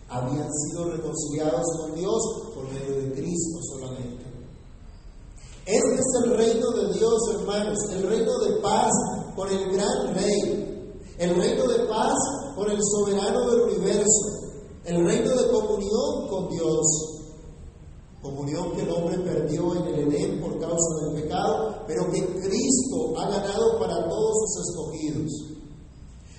Habían 0.09 0.49
sido 0.53 0.85
reconciliados 0.93 1.67
con 1.81 1.97
Dios 1.97 2.23
por 2.55 2.73
medio 2.73 2.95
de 2.95 3.13
Cristo 3.13 3.59
solamente. 3.73 4.25
Este 5.67 5.95
es 5.97 6.07
el 6.23 6.37
reino 6.37 6.71
de 6.71 6.93
Dios, 6.93 7.19
hermanos, 7.35 7.79
el 7.91 8.03
reino 8.09 8.39
de 8.39 8.61
paz 8.61 8.93
con 9.35 9.49
el 9.49 9.73
gran 9.73 10.15
rey, 10.15 11.03
el 11.19 11.35
reino 11.35 11.67
de 11.67 11.87
paz 11.87 12.15
con 12.55 12.71
el 12.71 12.79
soberano 12.81 13.51
del 13.51 13.63
universo, 13.63 14.46
el 14.87 15.05
reino 15.05 15.31
de 15.31 15.51
comunión 15.51 16.29
con 16.29 16.49
Dios, 16.49 16.87
comunión 18.23 18.73
que 18.73 18.83
el 18.83 18.91
hombre 18.91 19.19
perdió 19.19 19.75
en 19.75 19.87
el 19.87 20.09
Edén 20.09 20.41
por 20.41 20.59
causa 20.61 20.95
del 21.03 21.23
pecado, 21.23 21.83
pero 21.89 22.11
que 22.11 22.25
Cristo 22.25 23.19
ha 23.19 23.29
ganado 23.29 23.79
para 23.81 24.09
todos 24.09 24.35
sus 24.39 24.69
escogidos. 24.69 25.33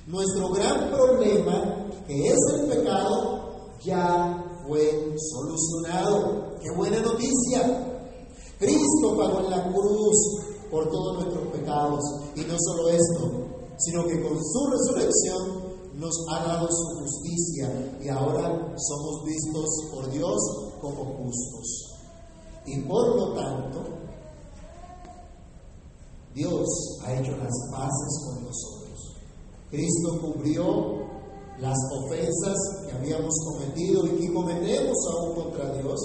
Nuestro 0.07 0.49
gran 0.49 0.89
problema, 0.91 1.89
que 2.07 2.27
es 2.27 2.37
el 2.55 2.67
pecado, 2.67 3.75
ya 3.83 4.61
fue 4.65 5.15
solucionado. 5.17 6.55
¡Qué 6.61 6.69
buena 6.77 7.01
noticia! 7.01 7.83
Cristo 8.59 9.17
pagó 9.17 9.39
en 9.41 9.49
la 9.49 9.63
cruz 9.71 10.15
por 10.71 10.89
todos 10.89 11.23
nuestros 11.23 11.47
pecados. 11.49 11.99
Y 12.35 12.41
no 12.41 12.55
solo 12.57 12.89
esto, 12.89 13.47
sino 13.77 14.05
que 14.07 14.21
con 14.21 14.37
su 14.41 14.67
resurrección 14.67 15.56
nos 15.97 16.13
ha 16.29 16.43
dado 16.43 16.67
su 16.69 16.99
justicia 16.99 17.97
y 18.03 18.07
ahora 18.09 18.49
somos 18.77 19.25
vistos 19.25 19.65
por 19.91 20.11
Dios 20.11 20.37
como 20.79 21.05
justos. 21.05 21.95
Y 22.67 22.81
por 22.81 23.15
lo 23.15 23.33
tanto, 23.33 23.83
Dios 26.35 26.67
ha 27.03 27.19
hecho 27.19 27.31
las 27.31 27.53
paces 27.71 28.21
con 28.25 28.43
nosotros. 28.43 29.15
Cristo 29.71 30.21
cubrió 30.21 31.07
las 31.59 31.77
ofensas 32.03 32.55
que 32.85 32.91
habíamos 32.95 33.33
cometido 33.43 34.05
y 34.05 34.19
que 34.19 34.33
cometemos 34.33 34.95
aún 35.13 35.35
contra 35.35 35.73
Dios. 35.73 35.99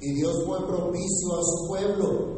Y 0.00 0.14
Dios 0.14 0.36
fue 0.46 0.64
propicio 0.68 1.34
a 1.34 1.42
su 1.42 1.66
pueblo, 1.66 2.36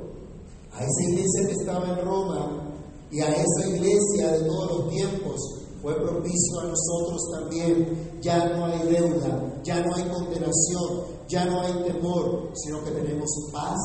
a 0.72 0.82
esa 0.82 1.10
iglesia 1.10 1.46
que 1.48 1.52
estaba 1.52 1.88
en 1.90 2.06
Roma 2.06 2.72
y 3.10 3.20
a 3.20 3.28
esa 3.28 3.68
iglesia 3.68 4.32
de 4.32 4.44
todos 4.44 4.78
los 4.78 4.88
tiempos. 4.90 5.58
Fue 5.80 5.94
propicio 5.94 6.60
a 6.60 6.64
nosotros 6.64 7.20
también. 7.32 8.18
Ya 8.20 8.48
no 8.48 8.66
hay 8.66 8.82
deuda, 8.88 9.60
ya 9.62 9.80
no 9.80 9.94
hay 9.94 10.04
condenación, 10.08 11.04
ya 11.28 11.44
no 11.44 11.60
hay 11.60 11.72
temor, 11.84 12.50
sino 12.54 12.82
que 12.84 12.90
tenemos 12.90 13.30
paz 13.52 13.78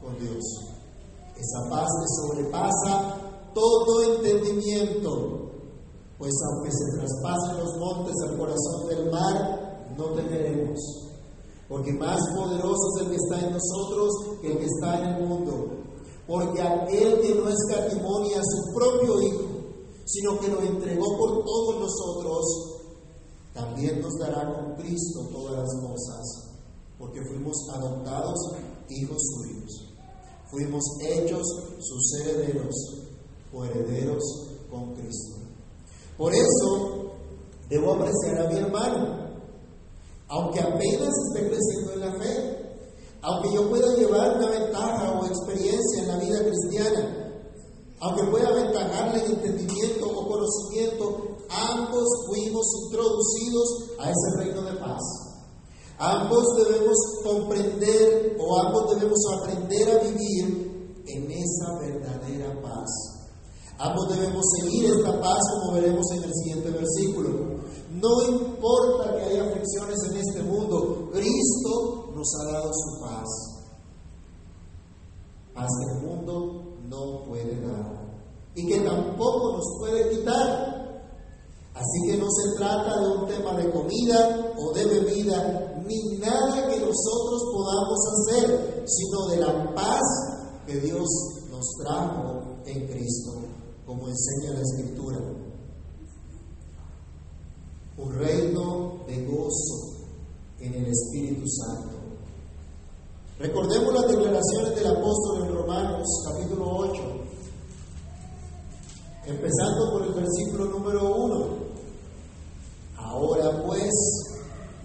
con 0.00 0.18
Dios. 0.18 0.44
Esa 1.36 1.70
paz 1.70 1.88
que 2.00 2.06
sobrepasa 2.22 3.16
todo 3.54 4.02
entendimiento, 4.14 5.50
pues 6.18 6.32
aunque 6.48 6.70
se 6.70 6.98
traspasen 6.98 7.58
los 7.58 7.76
montes 7.78 8.14
al 8.28 8.38
corazón 8.38 8.88
del 8.88 9.10
mar, 9.10 9.86
no 9.96 10.04
temeremos, 10.14 10.78
porque 11.68 11.92
más 11.92 12.20
poderoso 12.34 12.80
es 12.96 13.02
el 13.02 13.10
que 13.10 13.16
está 13.16 13.46
en 13.46 13.52
nosotros 13.52 14.10
que 14.40 14.52
el 14.52 14.58
que 14.58 14.66
está 14.66 14.98
en 14.98 15.14
el 15.14 15.26
mundo, 15.26 15.68
porque 16.26 16.62
aquel 16.62 17.20
que 17.20 17.34
no 17.34 17.48
escatimonia 17.48 18.38
a 18.38 18.42
su 18.42 18.74
propio 18.74 19.20
Hijo, 19.20 19.49
sino 20.12 20.38
que 20.40 20.48
lo 20.48 20.60
entregó 20.62 21.16
por 21.16 21.44
todos 21.44 21.80
nosotros, 21.80 22.80
también 23.52 24.00
nos 24.00 24.12
dará 24.18 24.52
con 24.54 24.74
Cristo 24.74 25.28
todas 25.32 25.56
las 25.58 25.70
cosas, 25.80 26.50
porque 26.98 27.20
fuimos 27.28 27.56
adoptados 27.74 28.38
hijos 28.88 29.18
suyos, 29.34 29.94
fuimos 30.50 30.84
hechos 31.00 31.46
sus 31.78 32.20
herederos 32.20 32.74
o 33.52 33.64
herederos 33.64 34.22
con 34.68 34.94
Cristo. 34.94 35.36
Por 36.16 36.34
eso 36.34 37.12
debo 37.68 37.94
apreciar 37.94 38.46
a 38.46 38.50
mi 38.50 38.58
hermano, 38.58 39.30
aunque 40.28 40.60
apenas 40.60 41.10
esté 41.28 41.48
creciendo 41.48 41.92
en 41.94 42.00
la 42.00 42.12
fe, 42.14 42.60
aunque 43.22 43.54
yo 43.54 43.68
pueda 43.68 43.94
llevar 43.94 44.36
una 44.36 44.48
ventaja 44.48 45.20
o 45.20 45.26
experiencia 45.26 46.02
en 46.02 46.08
la 46.08 46.16
vida 46.18 46.40
cristiana, 46.42 47.19
aunque 48.00 48.30
pueda 48.30 48.48
aventajarle 48.48 49.24
en 49.24 49.32
entendimiento 49.32 50.06
o 50.06 50.26
conocimiento, 50.26 51.36
ambos 51.50 52.04
fuimos 52.28 52.66
introducidos 52.86 53.90
a 53.98 54.10
ese 54.10 54.36
reino 54.38 54.62
de 54.62 54.72
paz. 54.78 55.02
Ambos 55.98 56.44
debemos 56.56 56.96
comprender 57.22 58.36
o 58.40 58.58
ambos 58.58 58.94
debemos 58.94 59.18
aprender 59.38 59.90
a 59.90 60.02
vivir 60.02 61.02
en 61.06 61.30
esa 61.30 61.78
verdadera 61.78 62.62
paz. 62.62 62.88
Ambos 63.78 64.08
debemos 64.08 64.44
seguir 64.60 64.86
esta 64.86 65.20
paz 65.20 65.40
como 65.52 65.74
veremos 65.74 66.06
en 66.12 66.24
el 66.24 66.32
siguiente 66.32 66.70
versículo. 66.70 67.60
No 67.90 68.22
importa 68.22 69.14
que 69.14 69.22
haya 69.24 69.44
aflicciones 69.44 69.98
en 70.10 70.16
este 70.16 70.42
mundo, 70.42 71.10
Cristo 71.12 72.12
nos 72.14 72.28
ha 72.40 72.52
dado 72.52 72.70
su 72.72 73.00
paz. 73.02 73.28
Paz 75.54 75.68
que 75.68 75.98
el 75.98 76.06
mundo 76.06 76.69
no 76.90 77.24
puede 77.24 77.60
dar 77.60 78.00
y 78.54 78.66
que 78.66 78.80
tampoco 78.80 79.52
nos 79.56 79.64
puede 79.78 80.10
quitar. 80.10 80.70
Así 81.72 82.10
que 82.10 82.18
no 82.18 82.26
se 82.28 82.56
trata 82.58 83.00
de 83.00 83.08
un 83.16 83.26
tema 83.26 83.54
de 83.54 83.70
comida 83.70 84.52
o 84.58 84.72
de 84.72 84.84
bebida, 84.86 85.80
ni 85.86 86.18
nada 86.18 86.68
que 86.68 86.80
nosotros 86.80 87.42
podamos 87.52 87.98
hacer, 88.12 88.84
sino 88.86 89.28
de 89.28 89.36
la 89.38 89.74
paz 89.74 90.00
que 90.66 90.80
Dios 90.80 91.06
nos 91.50 91.64
trajo 91.82 92.58
en 92.66 92.86
Cristo 92.88 93.32
como 93.86 94.08
enseña 94.08 94.54
la 94.54 94.60
Escritura. 94.60 95.18
Un 97.96 98.14
reino 98.14 99.04
de 99.06 99.26
gozo 99.26 100.06
en 100.58 100.74
el 100.74 100.86
Espíritu 100.86 101.46
Santo. 101.46 101.99
Recordemos 103.40 103.94
las 103.94 104.06
declaraciones 104.06 104.74
del 104.74 104.86
apóstol 104.86 105.46
en 105.46 105.54
Romanos 105.54 106.06
capítulo 106.28 106.76
8, 106.76 107.02
empezando 109.28 109.92
por 109.92 110.02
el 110.02 110.12
versículo 110.12 110.66
número 110.66 111.16
1. 111.16 111.46
Ahora 112.98 113.64
pues, 113.64 113.90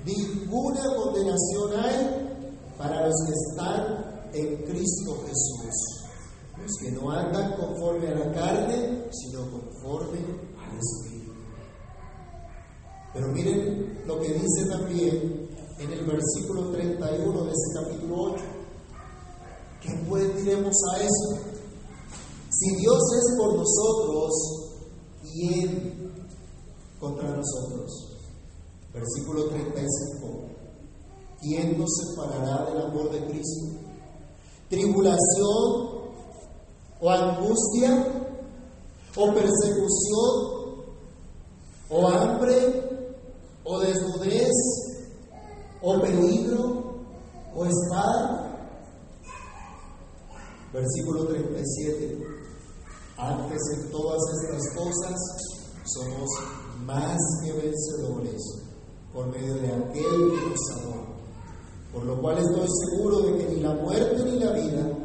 ninguna 0.06 0.82
condenación 0.96 1.80
hay 1.84 2.72
para 2.78 3.06
los 3.06 3.16
que 3.28 3.34
están 3.34 4.30
en 4.34 4.56
Cristo 4.64 5.18
Jesús 5.28 6.06
los 6.58 6.72
que 6.82 6.92
no 6.92 7.12
andan 7.12 7.58
conforme 7.58 8.08
a 8.08 8.16
la 8.16 8.32
carne, 8.32 9.04
sino 9.12 9.52
conforme 9.52 10.20
al 10.58 10.78
Espíritu. 10.80 11.34
Pero 13.14 13.28
miren 13.28 14.02
lo 14.08 14.18
que 14.22 14.30
dice 14.30 14.66
también 14.70 15.45
en 15.80 15.92
el 15.92 16.06
versículo 16.06 16.72
31 16.72 17.44
de 17.44 17.52
ese 17.52 17.74
capítulo 17.74 18.34
8. 18.34 18.44
¿Qué 19.82 20.06
pues 20.10 20.36
diremos 20.38 20.76
a 20.94 21.00
eso? 21.00 21.40
Si 22.50 22.76
Dios 22.78 23.02
es 23.18 23.38
por 23.38 23.56
nosotros, 23.56 24.32
¿quién 25.22 26.14
contra 27.00 27.30
nosotros? 27.30 28.18
Versículo 28.94 29.50
35. 29.50 30.46
¿Quién 31.42 31.78
nos 31.78 31.90
separará 31.94 32.66
del 32.66 32.82
amor 32.82 33.12
de 33.12 33.26
Cristo? 33.26 33.78
Tribulación 34.70 35.96
o 37.02 37.10
angustia, 37.10 38.32
o 39.16 39.34
persecución, 39.34 40.86
o 41.90 42.08
hambre, 42.08 43.10
o 43.64 43.80
desnudez, 43.80 44.85
o 45.86 46.02
peligro, 46.02 46.84
o 47.56 47.66
espada. 47.66 48.42
Versículo 50.74 51.26
37. 51.28 52.18
Antes 53.18 53.62
en 53.76 53.92
todas 53.92 54.20
estas 54.34 54.76
cosas 54.76 55.16
somos 55.86 56.30
más 56.86 57.18
que 57.44 57.54
vencedores 57.54 58.42
por 59.14 59.28
medio 59.28 59.54
de 59.56 59.68
aquel 59.68 59.94
que 59.94 60.50
nos. 60.50 61.06
Por 61.94 62.04
lo 62.04 62.20
cual 62.20 62.40
estoy 62.40 62.68
seguro 62.68 63.22
de 63.22 63.38
que 63.38 63.56
ni 63.56 63.62
la 63.62 63.74
muerte 63.76 64.22
ni 64.26 64.40
la 64.40 64.52
vida, 64.52 64.98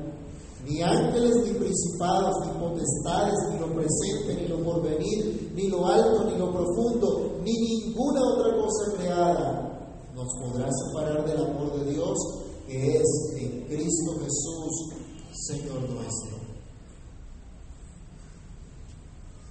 ni 0.67 0.83
ángeles, 0.83 1.37
ni 1.45 1.53
principados, 1.53 2.35
ni 2.47 2.59
potestades, 2.59 3.39
ni 3.53 3.59
lo 3.61 3.67
presente, 3.67 4.43
ni 4.43 4.49
lo 4.49 4.65
porvenir, 4.65 5.53
ni 5.55 5.69
lo 5.69 5.87
alto, 5.87 6.25
ni 6.25 6.37
lo 6.37 6.51
profundo, 6.51 7.39
ni 7.45 7.53
ninguna 7.53 8.21
otra 8.35 8.57
cosa 8.57 8.97
creada 8.97 9.70
nos 10.21 10.35
podrá 10.37 10.69
separar 10.71 11.25
del 11.27 11.45
amor 11.45 11.79
de 11.79 11.93
Dios 11.93 12.19
que 12.67 12.97
es 12.99 13.33
en 13.37 13.65
Cristo 13.65 14.19
Jesús, 14.21 14.93
Señor 15.33 15.89
nuestro. 15.89 16.39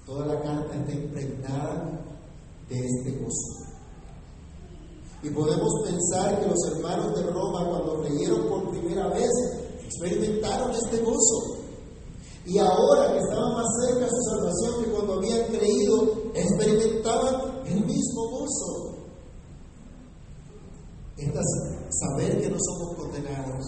Toda 0.06 0.28
la 0.28 0.42
carta 0.42 0.76
está 0.76 0.92
impregnada 0.92 2.00
de 2.70 2.80
este 2.80 3.12
gozo. 3.20 3.70
Y 5.22 5.30
podemos 5.32 5.70
pensar 5.84 6.40
que 6.40 6.48
los 6.48 6.72
hermanos 6.72 7.16
de 7.16 7.24
Roma, 7.24 7.68
cuando 7.68 8.04
leyeron 8.04 8.48
por 8.48 8.70
primera 8.70 9.08
vez, 9.10 9.30
experimentaron 9.84 10.72
este 10.72 11.00
gozo. 11.00 11.58
Y 12.46 12.58
ahora 12.58 13.12
que 13.12 13.20
estaban 13.20 13.54
más 13.54 13.68
cerca 13.86 14.06
de 14.06 14.12
su 14.12 14.22
salvación 14.30 14.84
que 14.84 14.92
cuando 14.92 15.14
habían 15.16 15.48
creído, 15.48 16.32
experimentaban 16.34 17.62
el 17.66 17.86
mismo 17.86 18.30
gozo. 18.30 18.90
Estas, 21.20 21.46
saber 21.90 22.42
que 22.42 22.50
no 22.50 22.58
somos 22.58 22.96
condenados, 22.96 23.66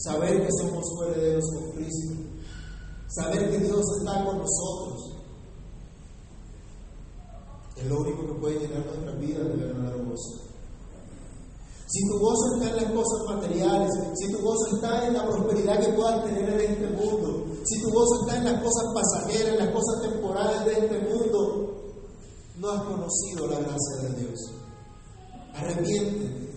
saber 0.00 0.46
que 0.46 0.48
somos 0.60 0.84
herederos 1.06 1.44
con 1.54 1.72
Cristo, 1.72 2.14
saber 3.08 3.50
que 3.50 3.58
Dios 3.58 3.84
está 3.98 4.24
con 4.24 4.38
nosotros, 4.38 5.16
es 7.76 7.86
lo 7.86 8.00
único 8.00 8.26
que 8.26 8.40
puede 8.40 8.60
llenar 8.60 8.86
nuestra 8.86 9.12
vida 9.12 9.44
de 9.44 9.56
verdadero 9.56 10.04
gozo. 10.04 10.50
Si 11.86 12.08
tu 12.08 12.18
gozo 12.18 12.54
está 12.54 12.70
en 12.70 12.76
las 12.76 12.92
cosas 12.92 13.36
materiales, 13.36 13.90
si 14.14 14.32
tu 14.32 14.38
gozo 14.42 14.76
está 14.76 15.06
en 15.06 15.14
la 15.14 15.26
prosperidad 15.26 15.80
que 15.80 15.92
puedas 15.92 16.24
tener 16.24 16.48
en 16.48 16.72
este 16.72 16.86
mundo, 16.88 17.46
si 17.64 17.82
tu 17.82 17.90
gozo 17.90 18.20
está 18.20 18.36
en 18.38 18.44
las 18.44 18.62
cosas 18.62 18.84
pasajeras, 18.94 19.52
en 19.54 19.58
las 19.58 19.74
cosas 19.74 20.02
temporales 20.02 20.64
de 20.66 20.72
este 20.72 20.98
mundo, 21.00 21.70
no 22.58 22.70
has 22.70 22.82
conocido 22.84 23.46
la 23.48 23.58
gracia 23.58 23.96
de 24.02 24.20
Dios. 24.20 24.40
Arrepiéntete 25.54 26.52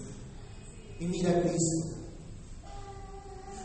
y 0.99 1.05
mira 1.07 1.31
a 1.31 1.41
Cristo. 1.41 1.92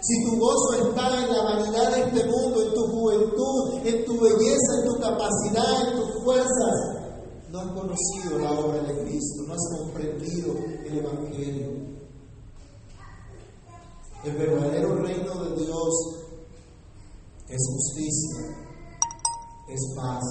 Si 0.01 0.25
tu 0.25 0.39
gozo 0.39 0.89
está 0.89 1.25
en 1.25 1.33
la 1.33 1.43
vanidad 1.43 1.91
de 1.91 2.03
este 2.03 2.31
mundo, 2.31 2.63
en 2.63 2.73
tu 2.73 2.87
juventud, 2.87 3.87
en 3.87 4.05
tu 4.05 4.21
belleza, 4.21 4.73
en 4.81 4.89
tu 4.89 5.01
capacidad, 5.01 5.89
en 5.89 5.97
tus 5.99 6.23
fuerzas, 6.23 6.99
no 7.51 7.61
has 7.61 7.73
conocido 7.73 8.39
la 8.39 8.53
obra 8.53 8.83
de 8.83 9.05
Cristo, 9.05 9.43
no 9.47 9.55
has 9.55 9.79
comprendido 9.79 10.55
el 10.87 10.99
Evangelio. 10.99 11.89
El 14.25 14.37
verdadero 14.37 14.97
reino 14.97 15.45
de 15.45 15.65
Dios 15.65 15.95
es 17.49 17.67
justicia, 17.73 18.57
es 19.69 19.95
paz 19.97 20.25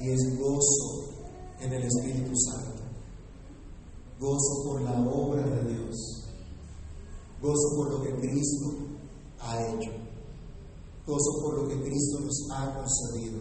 y 0.00 0.10
es 0.10 0.38
gozo 0.38 1.08
en 1.60 1.72
el 1.72 1.82
Espíritu 1.84 2.32
Santo. 2.36 2.82
Gozo 4.18 4.64
por 4.64 4.82
la 4.82 4.98
obra 5.00 5.42
de 5.42 5.74
Dios. 5.74 6.27
Gozo 7.40 7.76
por 7.76 7.90
lo 7.92 8.02
que 8.02 8.14
Cristo 8.16 8.66
ha 9.40 9.56
hecho, 9.68 9.90
gozo 11.06 11.42
por 11.42 11.62
lo 11.62 11.68
que 11.68 11.80
Cristo 11.82 12.20
nos 12.20 12.48
ha 12.52 12.74
concedido. 12.74 13.38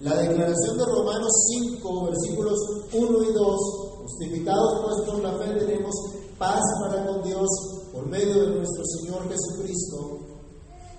La 0.00 0.16
declaración 0.16 0.78
de 0.78 0.84
Romanos 0.84 1.32
5, 1.48 2.04
versículos 2.06 2.58
1 2.92 3.22
y 3.22 3.32
2, 3.32 3.60
justificados 4.02 4.80
pues 4.82 5.06
por 5.06 5.22
la 5.22 5.38
fe 5.38 5.58
tenemos 5.58 5.94
paz 6.38 6.60
para 6.80 7.06
con 7.06 7.22
Dios 7.22 7.48
por 7.92 8.06
medio 8.06 8.46
de 8.46 8.56
nuestro 8.56 8.82
Señor 8.98 9.28
Jesucristo. 9.28 10.20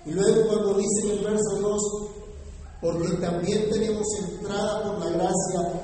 Y 0.06 0.12
luego 0.12 0.48
cuando 0.48 0.74
dice 0.74 1.02
en 1.04 1.18
el 1.18 1.24
verso 1.24 1.60
2, 1.60 1.80
porque 2.80 3.08
también 3.16 3.70
tenemos 3.70 4.06
entrada 4.18 4.84
por 4.84 5.04
la 5.04 5.10
gracia, 5.10 5.82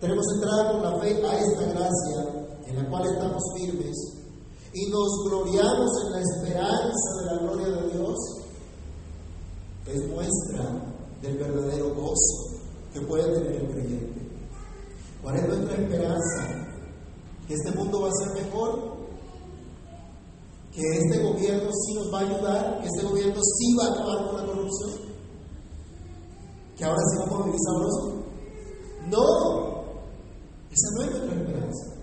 tenemos 0.00 0.24
entrada 0.34 0.72
por 0.72 0.82
la 0.82 1.00
fe 1.00 1.26
a 1.26 1.38
esta 1.38 1.62
gracia 1.62 2.46
en 2.66 2.76
la 2.76 2.90
cual 2.90 3.06
estamos 3.06 3.42
firmes 3.56 4.15
y 4.72 4.90
nos 4.90 5.08
gloriamos 5.24 5.90
en 6.04 6.12
la 6.12 6.20
esperanza 6.20 7.10
de 7.20 7.26
la 7.26 7.38
gloria 7.42 7.68
de 7.68 7.90
Dios, 7.92 8.16
es 9.86 10.08
muestra 10.08 10.94
del 11.22 11.38
verdadero 11.38 11.94
gozo 11.94 12.60
que 12.92 13.00
puede 13.02 13.24
tener 13.24 13.62
el 13.62 13.70
creyente. 13.70 14.20
¿Cuál 15.22 15.36
es 15.36 15.48
nuestra 15.48 15.82
esperanza? 15.82 16.66
¿Que 17.46 17.54
este 17.54 17.72
mundo 17.72 18.00
va 18.00 18.08
a 18.08 18.24
ser 18.24 18.44
mejor? 18.44 18.96
¿Que 20.72 20.82
este 20.82 21.22
gobierno 21.22 21.70
sí 21.72 21.94
nos 21.94 22.12
va 22.12 22.18
a 22.18 22.22
ayudar? 22.22 22.80
¿Que 22.80 22.86
este 22.86 23.02
gobierno 23.06 23.40
sí 23.42 23.76
va 23.76 23.86
a 23.86 23.92
acabar 23.92 24.26
con 24.26 24.36
la 24.36 24.46
corrupción? 24.46 24.90
¿Que 26.76 26.84
ahora 26.84 27.00
sí 27.00 27.18
vamos 27.20 27.40
a 27.40 27.44
vivir 27.44 27.60
sabroso? 27.64 28.26
No, 29.08 29.76
esa 30.70 30.88
no 30.94 31.02
es 31.02 31.10
nuestra 31.10 31.36
esperanza. 31.40 31.96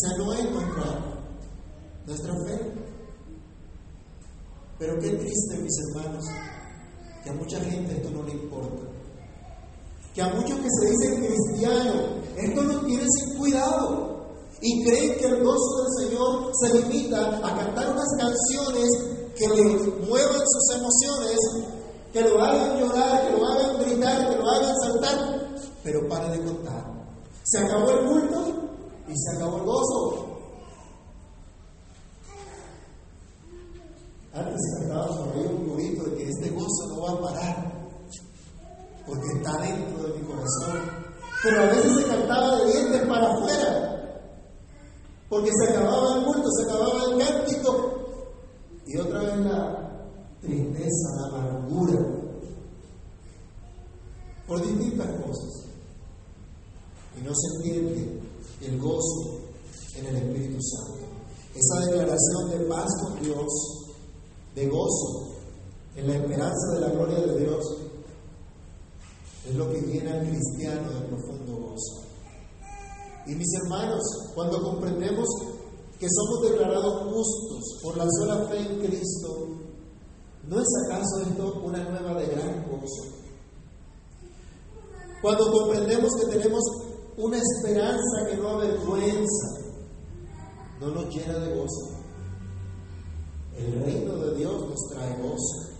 Esa 0.00 0.16
no 0.16 0.32
es 0.32 0.50
nuestra, 0.50 1.16
nuestra 2.06 2.32
fe. 2.46 2.72
Pero 4.78 4.98
qué 4.98 5.10
triste, 5.10 5.58
mis 5.58 5.76
hermanos, 5.88 6.24
que 7.22 7.28
a 7.28 7.34
mucha 7.34 7.60
gente 7.60 7.96
esto 7.96 8.10
no 8.10 8.22
le 8.22 8.32
importa. 8.32 8.82
Que 10.14 10.22
a 10.22 10.32
muchos 10.32 10.58
que 10.58 10.68
se 10.70 10.90
dicen 10.90 11.26
cristianos, 11.26 11.96
esto 12.34 12.62
no 12.62 12.80
tiene 12.86 13.04
sin 13.10 13.36
cuidado. 13.36 14.30
Y 14.62 14.84
creen 14.84 15.18
que 15.18 15.26
el 15.26 15.44
gozo 15.44 15.82
del 15.82 16.08
Señor 16.08 16.50
se 16.62 16.80
limita 16.80 17.36
a 17.36 17.56
cantar 17.58 17.90
unas 17.90 18.08
canciones 18.16 18.88
que 19.36 19.48
le 19.48 19.62
muevan 20.06 20.42
sus 20.46 20.76
emociones, 20.76 21.38
que 22.10 22.22
lo 22.22 22.42
hagan 22.42 22.78
llorar, 22.78 23.26
que 23.26 23.38
lo 23.38 23.46
hagan 23.46 23.78
gritar, 23.82 24.30
que 24.30 24.36
lo 24.36 24.50
hagan 24.50 24.76
saltar. 24.80 25.50
Pero 25.84 26.08
pare 26.08 26.38
de 26.38 26.42
contar. 26.42 26.86
Se 27.44 27.58
acabó 27.58 27.90
el 27.90 28.06
culto 28.06 28.59
y 29.10 29.18
se 29.18 29.36
acabó 29.36 29.56
el 29.56 29.64
gozo. 29.64 30.26
Antes 34.32 34.60
cantaba 34.78 35.08
por 35.08 35.36
ahí 35.36 35.46
un 35.46 35.68
poquito 35.68 36.04
de 36.04 36.16
que 36.16 36.28
este 36.28 36.50
gozo 36.50 36.86
no 36.88 37.02
va 37.02 37.10
a 37.10 37.20
parar, 37.20 37.88
porque 39.06 39.26
está 39.36 39.56
dentro 39.62 40.04
de 40.04 40.18
mi 40.18 40.26
corazón. 40.26 40.78
Pero 41.42 41.62
a 41.62 41.66
veces 41.66 41.96
se 41.96 42.04
cantaba 42.04 42.56
de 42.56 42.72
dientes 42.72 43.08
para 43.08 43.32
afuera, 43.32 44.20
porque 45.28 45.50
se 45.52 45.72
acababa 45.72 46.18
el 46.18 46.24
culto, 46.24 46.48
se 46.50 46.64
acababa 46.64 47.04
el 47.04 47.18
cántico, 47.18 48.00
y 48.86 48.96
otra 48.98 49.20
vez 49.20 49.36
la 49.38 50.06
tristeza, 50.40 51.08
la 51.16 51.26
amargura, 51.26 51.98
por 54.46 54.62
distintas 54.62 55.08
cosas. 55.22 55.66
Y 57.18 57.22
no 57.22 57.32
se 57.34 57.56
entiende 57.56 58.29
el 58.62 58.78
gozo 58.78 59.40
en 59.96 60.06
el 60.06 60.16
Espíritu 60.16 60.58
Santo. 60.62 61.06
Esa 61.54 61.86
declaración 61.86 62.50
de 62.50 62.58
paz 62.66 62.88
con 63.02 63.22
Dios 63.22 63.80
de 64.54 64.68
gozo 64.68 65.30
en 65.96 66.06
la 66.06 66.14
esperanza 66.16 66.74
de 66.74 66.80
la 66.80 66.88
gloria 66.90 67.18
de 67.20 67.40
Dios, 67.40 67.64
es 69.48 69.54
lo 69.54 69.70
que 69.72 69.80
llena 69.80 70.14
al 70.14 70.28
cristiano 70.28 70.90
de 70.92 71.00
profundo 71.06 71.56
gozo. 71.56 72.02
Y 73.26 73.34
mis 73.34 73.48
hermanos, 73.62 74.02
cuando 74.34 74.62
comprendemos 74.62 75.26
que 75.98 76.06
somos 76.08 76.50
declarados 76.50 77.12
justos 77.12 77.80
por 77.82 77.96
la 77.96 78.06
sola 78.18 78.46
fe 78.48 78.58
en 78.58 78.78
Cristo, 78.80 79.48
¿no 80.46 80.60
es 80.60 80.68
acaso 80.86 81.20
esto 81.22 81.62
una 81.64 81.88
nueva 81.90 82.20
de 82.20 82.26
gran 82.26 82.66
gozo? 82.70 83.20
Cuando 85.22 85.52
comprendemos 85.52 86.10
que 86.16 86.36
tenemos 86.36 86.62
una 87.20 87.36
esperanza 87.36 88.26
que 88.28 88.36
no 88.36 88.48
avergüenza, 88.48 89.60
no 90.80 90.88
nos 90.88 91.14
llena 91.14 91.38
de 91.38 91.54
gozo. 91.54 91.90
El 93.56 93.84
reino 93.84 94.16
de 94.16 94.34
Dios 94.36 94.68
nos 94.68 94.80
trae 94.90 95.16
gozo. 95.22 95.70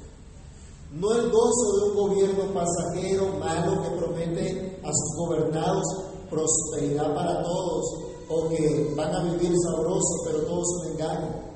No 0.92 1.12
el 1.12 1.30
gozo 1.30 1.76
de 1.76 1.90
un 1.90 1.96
gobierno 1.96 2.44
pasajero, 2.52 3.28
malo, 3.38 3.82
que 3.82 3.96
promete 3.96 4.80
a 4.82 4.88
sus 4.92 5.16
gobernados 5.16 5.84
prosperidad 6.28 7.14
para 7.14 7.42
todos 7.42 7.84
o 8.28 8.48
que 8.48 8.92
van 8.96 9.14
a 9.14 9.24
vivir 9.24 9.52
sabroso, 9.64 10.22
pero 10.24 10.38
todo 10.42 10.62
es 10.62 10.68
un 10.80 10.92
engaño. 10.92 11.50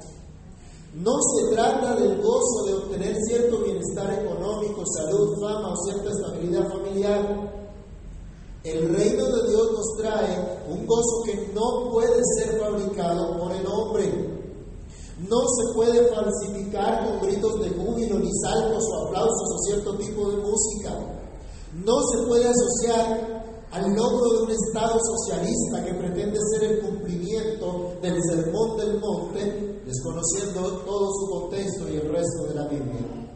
No 0.94 1.12
se 1.20 1.54
trata 1.54 1.96
del 1.96 2.22
gozo 2.22 2.64
de 2.66 2.74
obtener 2.74 3.16
cierto 3.28 3.58
bienestar 3.58 4.12
económico, 4.12 4.82
salud, 4.96 5.40
fama 5.40 5.72
o 5.72 5.76
cierta 5.76 6.10
estabilidad 6.10 6.68
familiar. 6.68 7.53
El 8.64 8.88
reino 8.96 9.26
de 9.26 9.50
Dios 9.50 9.72
nos 9.72 9.96
trae 9.98 10.62
un 10.70 10.86
gozo 10.86 11.22
que 11.26 11.52
no 11.52 11.90
puede 11.90 12.18
ser 12.38 12.58
fabricado 12.58 13.38
por 13.38 13.52
el 13.52 13.66
hombre. 13.66 14.10
No 15.18 15.36
se 15.36 15.74
puede 15.74 16.08
falsificar 16.08 17.06
con 17.06 17.28
gritos 17.28 17.60
de 17.60 17.68
júbilo, 17.68 18.18
ni 18.18 18.30
saltos 18.42 18.82
o 18.90 19.06
aplausos 19.06 19.48
o 19.54 19.58
cierto 19.68 19.98
tipo 19.98 20.30
de 20.30 20.38
música. 20.38 20.98
No 21.84 21.92
se 22.08 22.26
puede 22.26 22.48
asociar 22.48 23.44
al 23.70 23.94
logro 23.94 24.32
de 24.32 24.42
un 24.44 24.50
Estado 24.52 24.98
socialista 24.98 25.84
que 25.84 25.94
pretende 25.98 26.38
ser 26.54 26.70
el 26.70 26.80
cumplimiento 26.80 27.92
del 28.00 28.16
sermón 28.30 28.78
del 28.78 28.98
monte, 28.98 29.82
desconociendo 29.84 30.78
todo 30.86 31.12
su 31.12 31.30
contexto 31.32 31.86
y 31.90 31.96
el 31.96 32.10
resto 32.10 32.46
de 32.48 32.54
la 32.54 32.66
Biblia. 32.68 33.28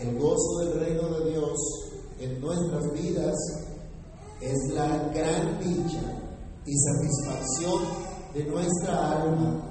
El 0.00 0.18
gozo 0.18 0.58
del 0.58 0.80
reino 0.80 1.18
de 1.18 1.30
Dios 1.30 1.56
en 2.20 2.40
nuestras 2.42 2.92
vidas 2.92 3.34
es 4.40 4.72
la 4.72 4.86
gran 5.14 5.58
dicha 5.58 6.00
y 6.64 6.74
satisfacción 6.78 7.82
de 8.34 8.44
nuestra 8.44 9.22
alma 9.22 9.64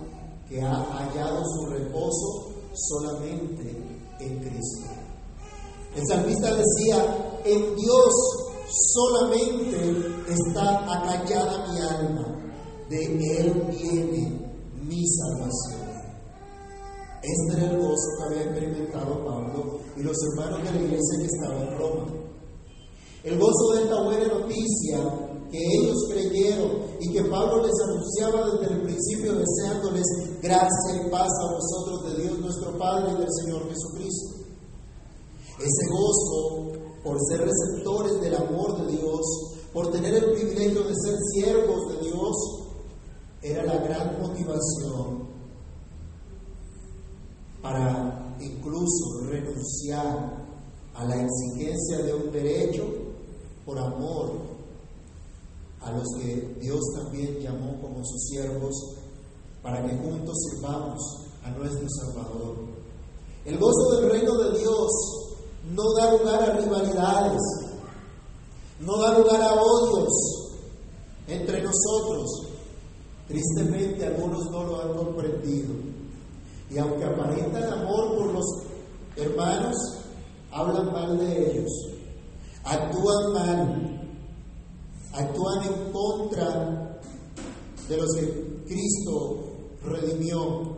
que 0.50 0.62
ha 0.62 0.74
hallado 0.74 1.44
su 1.46 1.66
reposo 1.68 2.54
solamente 2.74 3.98
en 4.20 4.40
Cristo. 4.40 4.90
El 5.96 6.06
salmista 6.08 6.54
decía, 6.54 7.40
en 7.46 7.76
Dios 7.76 8.14
solamente 8.94 9.98
está 10.28 11.00
acallada 11.00 11.68
mi 11.72 11.80
alma, 11.80 12.54
de 12.90 13.06
Él 13.40 13.54
viene 13.70 14.52
mi 14.84 15.08
salvación. 15.08 15.88
Este 17.24 17.58
era 17.58 17.72
el 17.72 17.78
gozo 17.82 18.08
que 18.18 18.24
había 18.26 18.44
experimentado 18.44 19.26
Pablo 19.26 19.80
y 19.98 20.04
los 20.04 20.16
hermanos 20.24 20.64
de 20.64 20.72
la 20.72 20.86
iglesia 20.86 21.20
que 21.20 21.26
estaba 21.26 21.62
en 21.62 21.78
Roma. 21.78 22.27
El 23.28 23.38
gozo 23.38 23.74
de 23.74 23.84
esta 23.84 24.04
buena 24.04 24.26
noticia 24.26 25.00
que 25.52 25.58
ellos 25.58 25.98
creyeron 26.10 26.72
y 27.02 27.12
que 27.12 27.24
Pablo 27.24 27.62
les 27.62 27.74
anunciaba 27.84 28.52
desde 28.52 28.74
el 28.74 28.82
principio 28.84 29.34
deseándoles 29.34 30.06
gracia 30.42 30.96
y 30.96 31.12
paz 31.12 31.28
a 31.28 31.52
vosotros 31.52 32.06
de 32.06 32.24
Dios 32.24 32.40
nuestro 32.40 32.78
Padre 32.78 33.12
y 33.12 33.16
del 33.18 33.28
Señor 33.44 33.68
Jesucristo. 33.68 34.30
Ese 35.60 35.90
gozo 35.92 36.72
por 37.04 37.18
ser 37.28 37.42
receptores 37.42 38.22
del 38.22 38.36
amor 38.36 38.86
de 38.86 38.94
Dios, 38.94 39.22
por 39.74 39.92
tener 39.92 40.14
el 40.14 40.32
privilegio 40.32 40.84
de 40.84 40.96
ser 40.96 41.18
siervos 41.34 41.90
de 41.90 42.06
Dios, 42.06 42.36
era 43.42 43.66
la 43.66 43.78
gran 43.80 44.22
motivación 44.22 45.28
para 47.62 48.38
incluso 48.40 49.20
renunciar 49.26 50.48
a 50.94 51.06
la 51.06 51.16
exigencia 51.16 51.98
de 52.06 52.14
un 52.14 52.32
derecho 52.32 53.07
por 53.68 53.78
amor 53.78 54.32
a 55.82 55.92
los 55.92 56.08
que 56.18 56.58
Dios 56.62 56.80
también 56.96 57.38
llamó 57.40 57.80
como 57.82 58.04
sus 58.06 58.30
siervos 58.30 58.74
para 59.62 59.86
que 59.86 59.98
juntos 59.98 60.36
sirvamos 60.50 61.02
a 61.44 61.52
nuestro 61.52 61.86
Salvador. 61.90 62.56
El 63.44 63.58
gozo 63.58 63.96
del 63.98 64.10
reino 64.10 64.36
de 64.38 64.60
Dios 64.60 64.90
no 65.70 65.84
da 65.96 66.14
lugar 66.14 66.50
a 66.50 66.54
rivalidades, 66.54 67.42
no 68.80 68.98
da 69.00 69.20
lugar 69.20 69.42
a 69.42 69.54
odios 69.54 70.14
entre 71.28 71.62
nosotros. 71.62 72.48
Tristemente 73.28 74.06
algunos 74.06 74.50
no 74.50 74.64
lo 74.64 74.82
han 74.82 74.94
comprendido. 74.94 75.74
Y 76.70 76.78
aunque 76.78 77.04
aparentan 77.04 77.64
amor 77.82 78.18
por 78.18 78.34
los 78.34 78.46
hermanos, 79.18 79.76
hablan 80.52 80.94
mal 80.94 81.18
de 81.18 81.52
ellos, 81.52 81.97
actúan 82.68 83.34
mal, 83.34 83.60
actúan 85.14 85.64
en 85.64 85.92
contra 85.92 87.00
de 87.88 87.98
los 87.98 88.14
que 88.16 88.64
Cristo 88.68 89.44
redimió. 89.84 90.76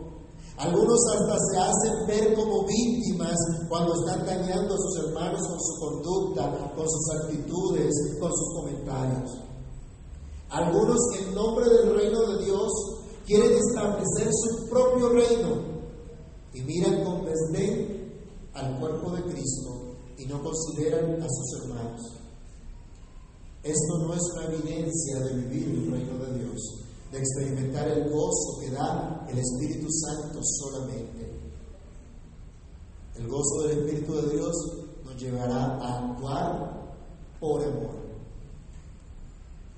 Algunos 0.56 0.98
hasta 1.14 1.36
se 1.50 1.58
hacen 1.58 2.06
ver 2.06 2.34
como 2.34 2.66
víctimas 2.66 3.34
cuando 3.68 3.94
están 3.94 4.26
dañando 4.26 4.74
a 4.74 4.78
sus 4.78 5.04
hermanos 5.04 5.40
con 5.48 5.60
su 5.60 5.80
conducta, 5.80 6.72
con 6.76 6.86
sus 6.88 7.10
actitudes, 7.22 7.90
con 8.20 8.30
sus 8.30 8.54
comentarios. 8.54 9.30
Algunos 10.50 10.98
en 11.18 11.34
nombre 11.34 11.64
del 11.66 11.96
reino 11.96 12.20
de 12.26 12.44
Dios 12.44 12.70
quieren 13.26 13.52
establecer 13.52 14.28
su 14.32 14.68
propio 14.68 15.08
reino 15.08 15.70
y 16.52 16.60
miran 16.60 17.04
con 17.04 17.24
desdén 17.24 18.12
al 18.52 18.78
cuerpo 18.78 19.12
de 19.12 19.22
Cristo 19.22 19.89
y 20.20 20.26
no 20.26 20.42
consideran 20.42 21.22
a 21.22 21.26
sus 21.28 21.62
hermanos. 21.62 22.00
Esto 23.62 23.98
no 23.98 24.14
es 24.14 24.20
una 24.34 24.44
evidencia 24.54 25.20
de 25.20 25.34
vivir 25.34 25.68
el 25.68 25.90
reino 25.92 26.18
de 26.18 26.38
Dios, 26.38 26.84
de 27.10 27.18
experimentar 27.18 27.88
el 27.88 28.10
gozo 28.10 28.60
que 28.60 28.70
da 28.70 29.26
el 29.30 29.38
Espíritu 29.38 29.86
Santo 29.90 30.40
solamente. 30.42 31.30
El 33.16 33.28
gozo 33.28 33.62
del 33.62 33.78
Espíritu 33.78 34.14
de 34.14 34.36
Dios 34.36 34.54
nos 35.04 35.16
llevará 35.16 35.78
a 35.78 36.10
actuar 36.10 36.96
por 37.40 37.62
amor. 37.62 38.00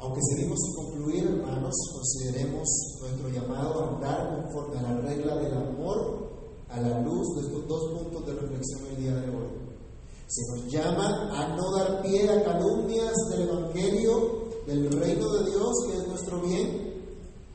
Aunque 0.01 0.21
seguimos 0.35 0.59
sin 0.59 0.75
concluir, 0.85 1.25
hermanos, 1.25 1.75
consideremos 1.93 2.69
nuestro 3.01 3.29
llamado 3.29 3.81
a 3.81 3.95
andar 3.95 4.43
conforme 4.43 4.79
a 4.79 4.83
la 4.83 5.01
regla 5.03 5.37
del 5.37 5.55
amor 5.55 6.33
a 6.69 6.81
la 6.81 7.01
luz 7.01 7.37
de 7.37 7.43
estos 7.43 7.69
dos 7.69 7.93
puntos 7.93 8.27
de 8.27 8.33
reflexión 8.33 8.87
el 8.91 8.97
día 8.97 9.15
de 9.15 9.29
hoy. 9.29 9.62
Se 10.33 10.41
nos 10.51 10.73
llama 10.73 11.29
a 11.31 11.55
no 11.55 11.77
dar 11.77 12.01
pie 12.01 12.27
a 12.27 12.43
calumnias 12.43 13.13
del 13.29 13.43
Evangelio, 13.43 14.49
del 14.67 14.91
reino 14.91 15.31
de 15.31 15.51
Dios, 15.51 15.75
que 15.87 15.99
es 15.99 16.09
nuestro 16.09 16.41
bien, 16.41 17.05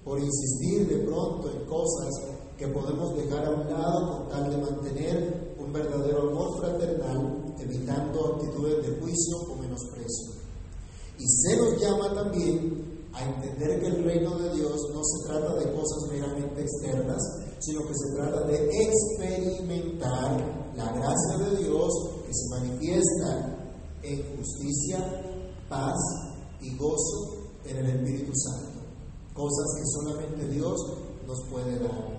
por 0.04 0.20
insistir 0.20 0.88
de 0.88 0.98
pronto 1.04 1.50
en 1.50 1.66
cosas 1.66 2.14
que 2.56 2.68
podemos 2.68 3.16
dejar 3.16 3.46
a 3.46 3.50
un 3.50 3.68
lado 3.68 4.12
con 4.12 4.30
tal 4.30 4.52
de 4.52 4.58
mantener 4.58 5.56
un 5.58 5.74
verdadero 5.74 6.30
amor 6.30 6.60
fraternal, 6.60 7.56
evitando 7.60 8.36
actitudes 8.36 8.86
de 8.86 9.00
juicio 9.02 9.38
o 9.52 9.56
menosprecio. 9.56 10.34
Y 11.18 11.26
se 11.28 11.58
nos 11.58 11.82
llama 11.82 12.14
también 12.14 13.08
a 13.12 13.26
entender 13.26 13.80
que 13.80 13.88
el 13.88 14.04
reino 14.04 14.38
de 14.38 14.54
Dios 14.54 14.80
no 14.94 15.02
se 15.04 15.28
trata 15.28 15.56
de 15.56 15.74
cosas 15.74 16.12
meramente 16.12 16.62
externas, 16.62 17.24
sino 17.58 17.82
que 17.88 17.94
se 17.96 18.16
trata 18.16 18.42
de 18.46 18.70
experimentar 18.84 20.68
la 20.76 20.92
gracia 20.92 21.38
de 21.40 21.58
Que 22.26 22.34
se 22.34 22.50
manifiesta 22.50 23.58
en 24.04 24.38
justicia, 24.38 25.00
paz 25.70 25.96
y 26.62 26.76
gozo 26.78 27.38
en 27.66 27.78
el 27.78 27.86
Espíritu 27.88 28.32
Santo, 28.36 28.80
cosas 29.34 29.66
que 29.78 29.84
solamente 29.86 30.48
Dios 30.50 30.80
nos 31.26 31.50
puede 31.50 31.80
dar. 31.80 32.18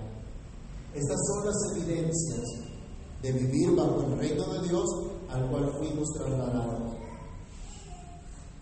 Estas 0.94 1.18
son 1.26 1.46
las 1.46 1.56
evidencias 1.76 2.68
de 3.22 3.32
vivir 3.32 3.74
bajo 3.74 4.02
el 4.02 4.18
reino 4.18 4.46
de 4.52 4.68
Dios 4.68 4.84
al 5.28 5.50
cual 5.50 5.72
fuimos 5.78 6.08
trasladados. 6.14 6.94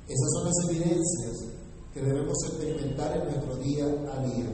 Esas 0.09 0.31
son 0.35 0.45
las 0.45 0.71
evidencias 0.71 1.57
que 1.93 2.01
debemos 2.01 2.37
experimentar 2.49 3.17
en 3.17 3.25
nuestro 3.25 3.57
día 3.57 3.85
a 3.85 4.23
día. 4.25 4.51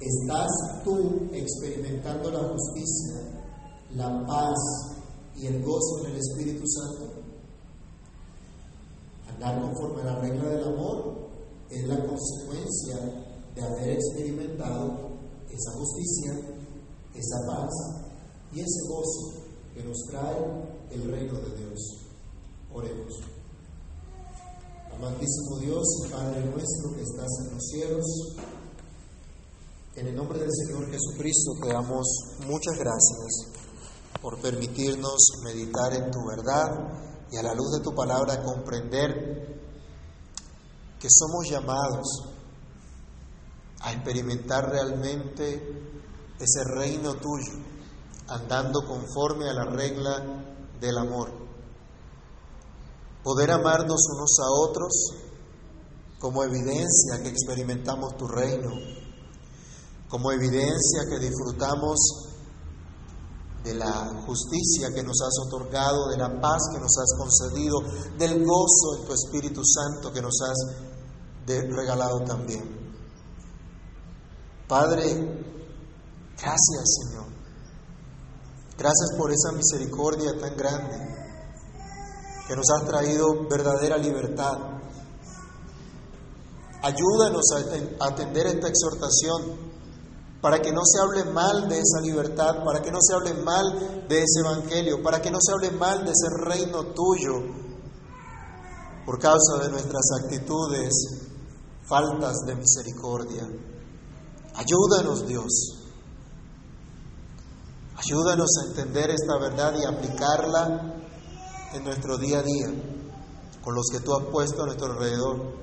¿Estás 0.00 0.50
tú 0.84 1.28
experimentando 1.32 2.30
la 2.30 2.48
justicia, 2.48 3.42
la 3.94 4.24
paz 4.26 4.97
y 5.40 5.46
el 5.46 5.62
gozo 5.62 6.04
en 6.04 6.12
el 6.12 6.18
Espíritu 6.18 6.66
Santo? 6.66 7.22
Andar 9.28 9.60
conforme 9.60 10.02
a 10.02 10.04
la 10.06 10.20
regla 10.20 10.48
del 10.48 10.64
amor 10.64 11.28
es 11.70 11.86
la 11.86 12.04
consecuencia 12.06 12.96
de 13.54 13.62
haber 13.62 13.90
experimentado 13.90 15.10
esa 15.50 15.72
justicia, 15.72 16.32
esa 17.14 17.46
paz 17.46 17.70
y 18.52 18.60
ese 18.60 18.88
gozo 18.88 19.42
que 19.74 19.84
nos 19.84 19.98
trae 20.10 20.88
el 20.90 21.10
reino 21.10 21.34
de 21.34 21.56
Dios. 21.56 22.06
Oremos. 22.72 23.20
Amantísimo 24.94 25.58
Dios 25.60 25.84
y 26.04 26.10
Padre 26.10 26.44
nuestro 26.46 26.94
que 26.96 27.02
estás 27.02 27.28
en 27.44 27.54
los 27.54 27.64
cielos, 27.66 28.04
en 29.94 30.06
el 30.06 30.16
nombre 30.16 30.38
del 30.38 30.50
Señor 30.52 30.90
Jesucristo 30.90 31.52
te 31.62 31.72
damos 31.72 32.06
muchas 32.46 32.78
gracias 32.78 33.57
por 34.22 34.40
permitirnos 34.40 35.16
meditar 35.44 35.94
en 35.94 36.10
tu 36.10 36.18
verdad 36.26 37.26
y 37.30 37.36
a 37.36 37.42
la 37.42 37.54
luz 37.54 37.78
de 37.78 37.84
tu 37.84 37.94
palabra 37.94 38.42
comprender 38.42 39.58
que 40.98 41.08
somos 41.08 41.48
llamados 41.48 42.24
a 43.80 43.92
experimentar 43.92 44.68
realmente 44.68 45.94
ese 46.38 46.64
reino 46.64 47.14
tuyo, 47.14 47.64
andando 48.28 48.80
conforme 48.86 49.48
a 49.48 49.54
la 49.54 49.64
regla 49.64 50.44
del 50.80 50.98
amor. 50.98 51.30
Poder 53.22 53.50
amarnos 53.50 54.00
unos 54.14 54.38
a 54.40 54.50
otros 54.50 55.14
como 56.18 56.42
evidencia 56.42 57.22
que 57.22 57.28
experimentamos 57.28 58.16
tu 58.16 58.26
reino, 58.26 58.70
como 60.08 60.32
evidencia 60.32 61.02
que 61.08 61.18
disfrutamos 61.18 62.27
de 63.64 63.74
la 63.74 64.22
justicia 64.26 64.88
que 64.94 65.02
nos 65.02 65.20
has 65.20 65.46
otorgado, 65.46 66.08
de 66.08 66.16
la 66.16 66.40
paz 66.40 66.62
que 66.72 66.80
nos 66.80 66.92
has 66.96 67.18
concedido, 67.18 67.80
del 68.18 68.44
gozo 68.44 69.00
en 69.00 69.06
tu 69.06 69.12
Espíritu 69.12 69.62
Santo 69.64 70.12
que 70.12 70.22
nos 70.22 70.40
has 70.42 70.56
regalado 71.46 72.20
también. 72.24 72.78
Padre, 74.68 75.04
gracias 76.36 76.84
Señor. 77.02 77.26
Gracias 78.76 79.10
por 79.16 79.32
esa 79.32 79.52
misericordia 79.52 80.38
tan 80.38 80.56
grande 80.56 81.18
que 82.46 82.54
nos 82.54 82.66
has 82.70 82.86
traído 82.86 83.48
verdadera 83.48 83.96
libertad. 83.98 84.58
Ayúdanos 86.82 87.44
a 87.98 88.06
atender 88.06 88.46
esta 88.46 88.68
exhortación 88.68 89.67
para 90.40 90.60
que 90.60 90.72
no 90.72 90.82
se 90.84 91.00
hable 91.00 91.24
mal 91.32 91.68
de 91.68 91.78
esa 91.78 92.00
libertad, 92.00 92.64
para 92.64 92.80
que 92.80 92.92
no 92.92 92.98
se 93.00 93.14
hable 93.14 93.34
mal 93.42 94.06
de 94.08 94.18
ese 94.18 94.40
evangelio, 94.40 95.02
para 95.02 95.20
que 95.20 95.30
no 95.30 95.38
se 95.40 95.52
hable 95.52 95.70
mal 95.72 96.04
de 96.04 96.12
ese 96.12 96.28
reino 96.44 96.84
tuyo 96.94 97.68
por 99.04 99.18
causa 99.18 99.58
de 99.62 99.70
nuestras 99.70 100.04
actitudes, 100.22 100.92
faltas 101.88 102.36
de 102.46 102.54
misericordia. 102.54 103.48
Ayúdanos 104.54 105.26
Dios. 105.26 105.78
Ayúdanos 107.96 108.48
a 108.60 108.68
entender 108.68 109.10
esta 109.10 109.38
verdad 109.38 109.74
y 109.80 109.84
aplicarla 109.84 110.94
en 111.72 111.84
nuestro 111.84 112.16
día 112.16 112.38
a 112.38 112.42
día, 112.42 112.68
con 113.64 113.74
los 113.74 113.86
que 113.90 114.00
tú 114.00 114.14
has 114.14 114.24
puesto 114.26 114.62
a 114.62 114.66
nuestro 114.66 114.92
alrededor, 114.92 115.54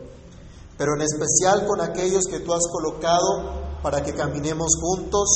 pero 0.78 0.96
en 0.96 1.04
especial 1.04 1.66
con 1.66 1.82
aquellos 1.82 2.26
que 2.26 2.40
tú 2.40 2.54
has 2.54 2.68
colocado 2.68 3.65
para 3.86 4.02
que 4.02 4.16
caminemos 4.16 4.72
juntos 4.82 5.30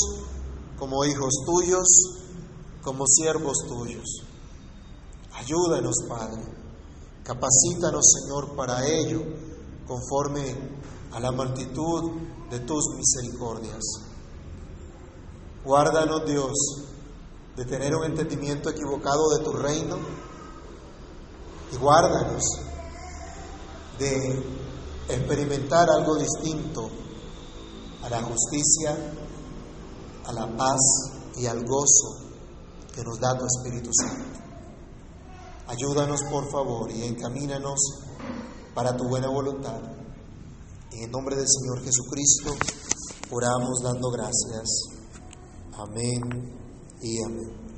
como 0.79 1.05
hijos 1.05 1.35
tuyos, 1.45 1.87
como 2.81 3.05
siervos 3.05 3.57
tuyos. 3.67 4.23
Ayúdanos, 5.35 5.93
Padre. 6.09 6.41
Capacítanos, 7.23 8.03
Señor, 8.11 8.55
para 8.55 8.87
ello, 8.87 9.21
conforme 9.85 10.41
a 11.11 11.19
la 11.19 11.31
multitud 11.31 12.11
de 12.49 12.61
tus 12.61 12.85
misericordias. 12.97 13.83
Guárdanos, 15.63 16.25
Dios, 16.25 16.53
de 17.55 17.65
tener 17.65 17.95
un 17.95 18.05
entendimiento 18.05 18.71
equivocado 18.71 19.29
de 19.37 19.43
tu 19.43 19.51
reino 19.51 19.95
y 21.71 21.77
guárdanos 21.77 22.41
de 23.99 24.43
experimentar 25.07 25.87
algo 25.91 26.15
distinto 26.15 26.89
la 28.09 28.23
justicia, 28.23 28.97
a 30.25 30.33
la 30.33 30.57
paz 30.57 30.79
y 31.37 31.45
al 31.45 31.63
gozo 31.63 32.29
que 32.93 33.03
nos 33.03 33.19
da 33.19 33.37
tu 33.37 33.45
Espíritu 33.45 33.89
Santo. 33.93 34.39
Ayúdanos 35.67 36.21
por 36.31 36.49
favor 36.51 36.91
y 36.91 37.03
encamínanos 37.03 37.79
para 38.73 38.95
tu 38.97 39.07
buena 39.07 39.29
voluntad. 39.29 39.79
En 40.91 41.03
el 41.03 41.11
nombre 41.11 41.35
del 41.35 41.47
Señor 41.47 41.83
Jesucristo 41.83 42.55
oramos 43.31 43.79
dando 43.83 44.09
gracias. 44.09 44.67
Amén 45.73 46.21
y 47.01 47.23
amén. 47.23 47.68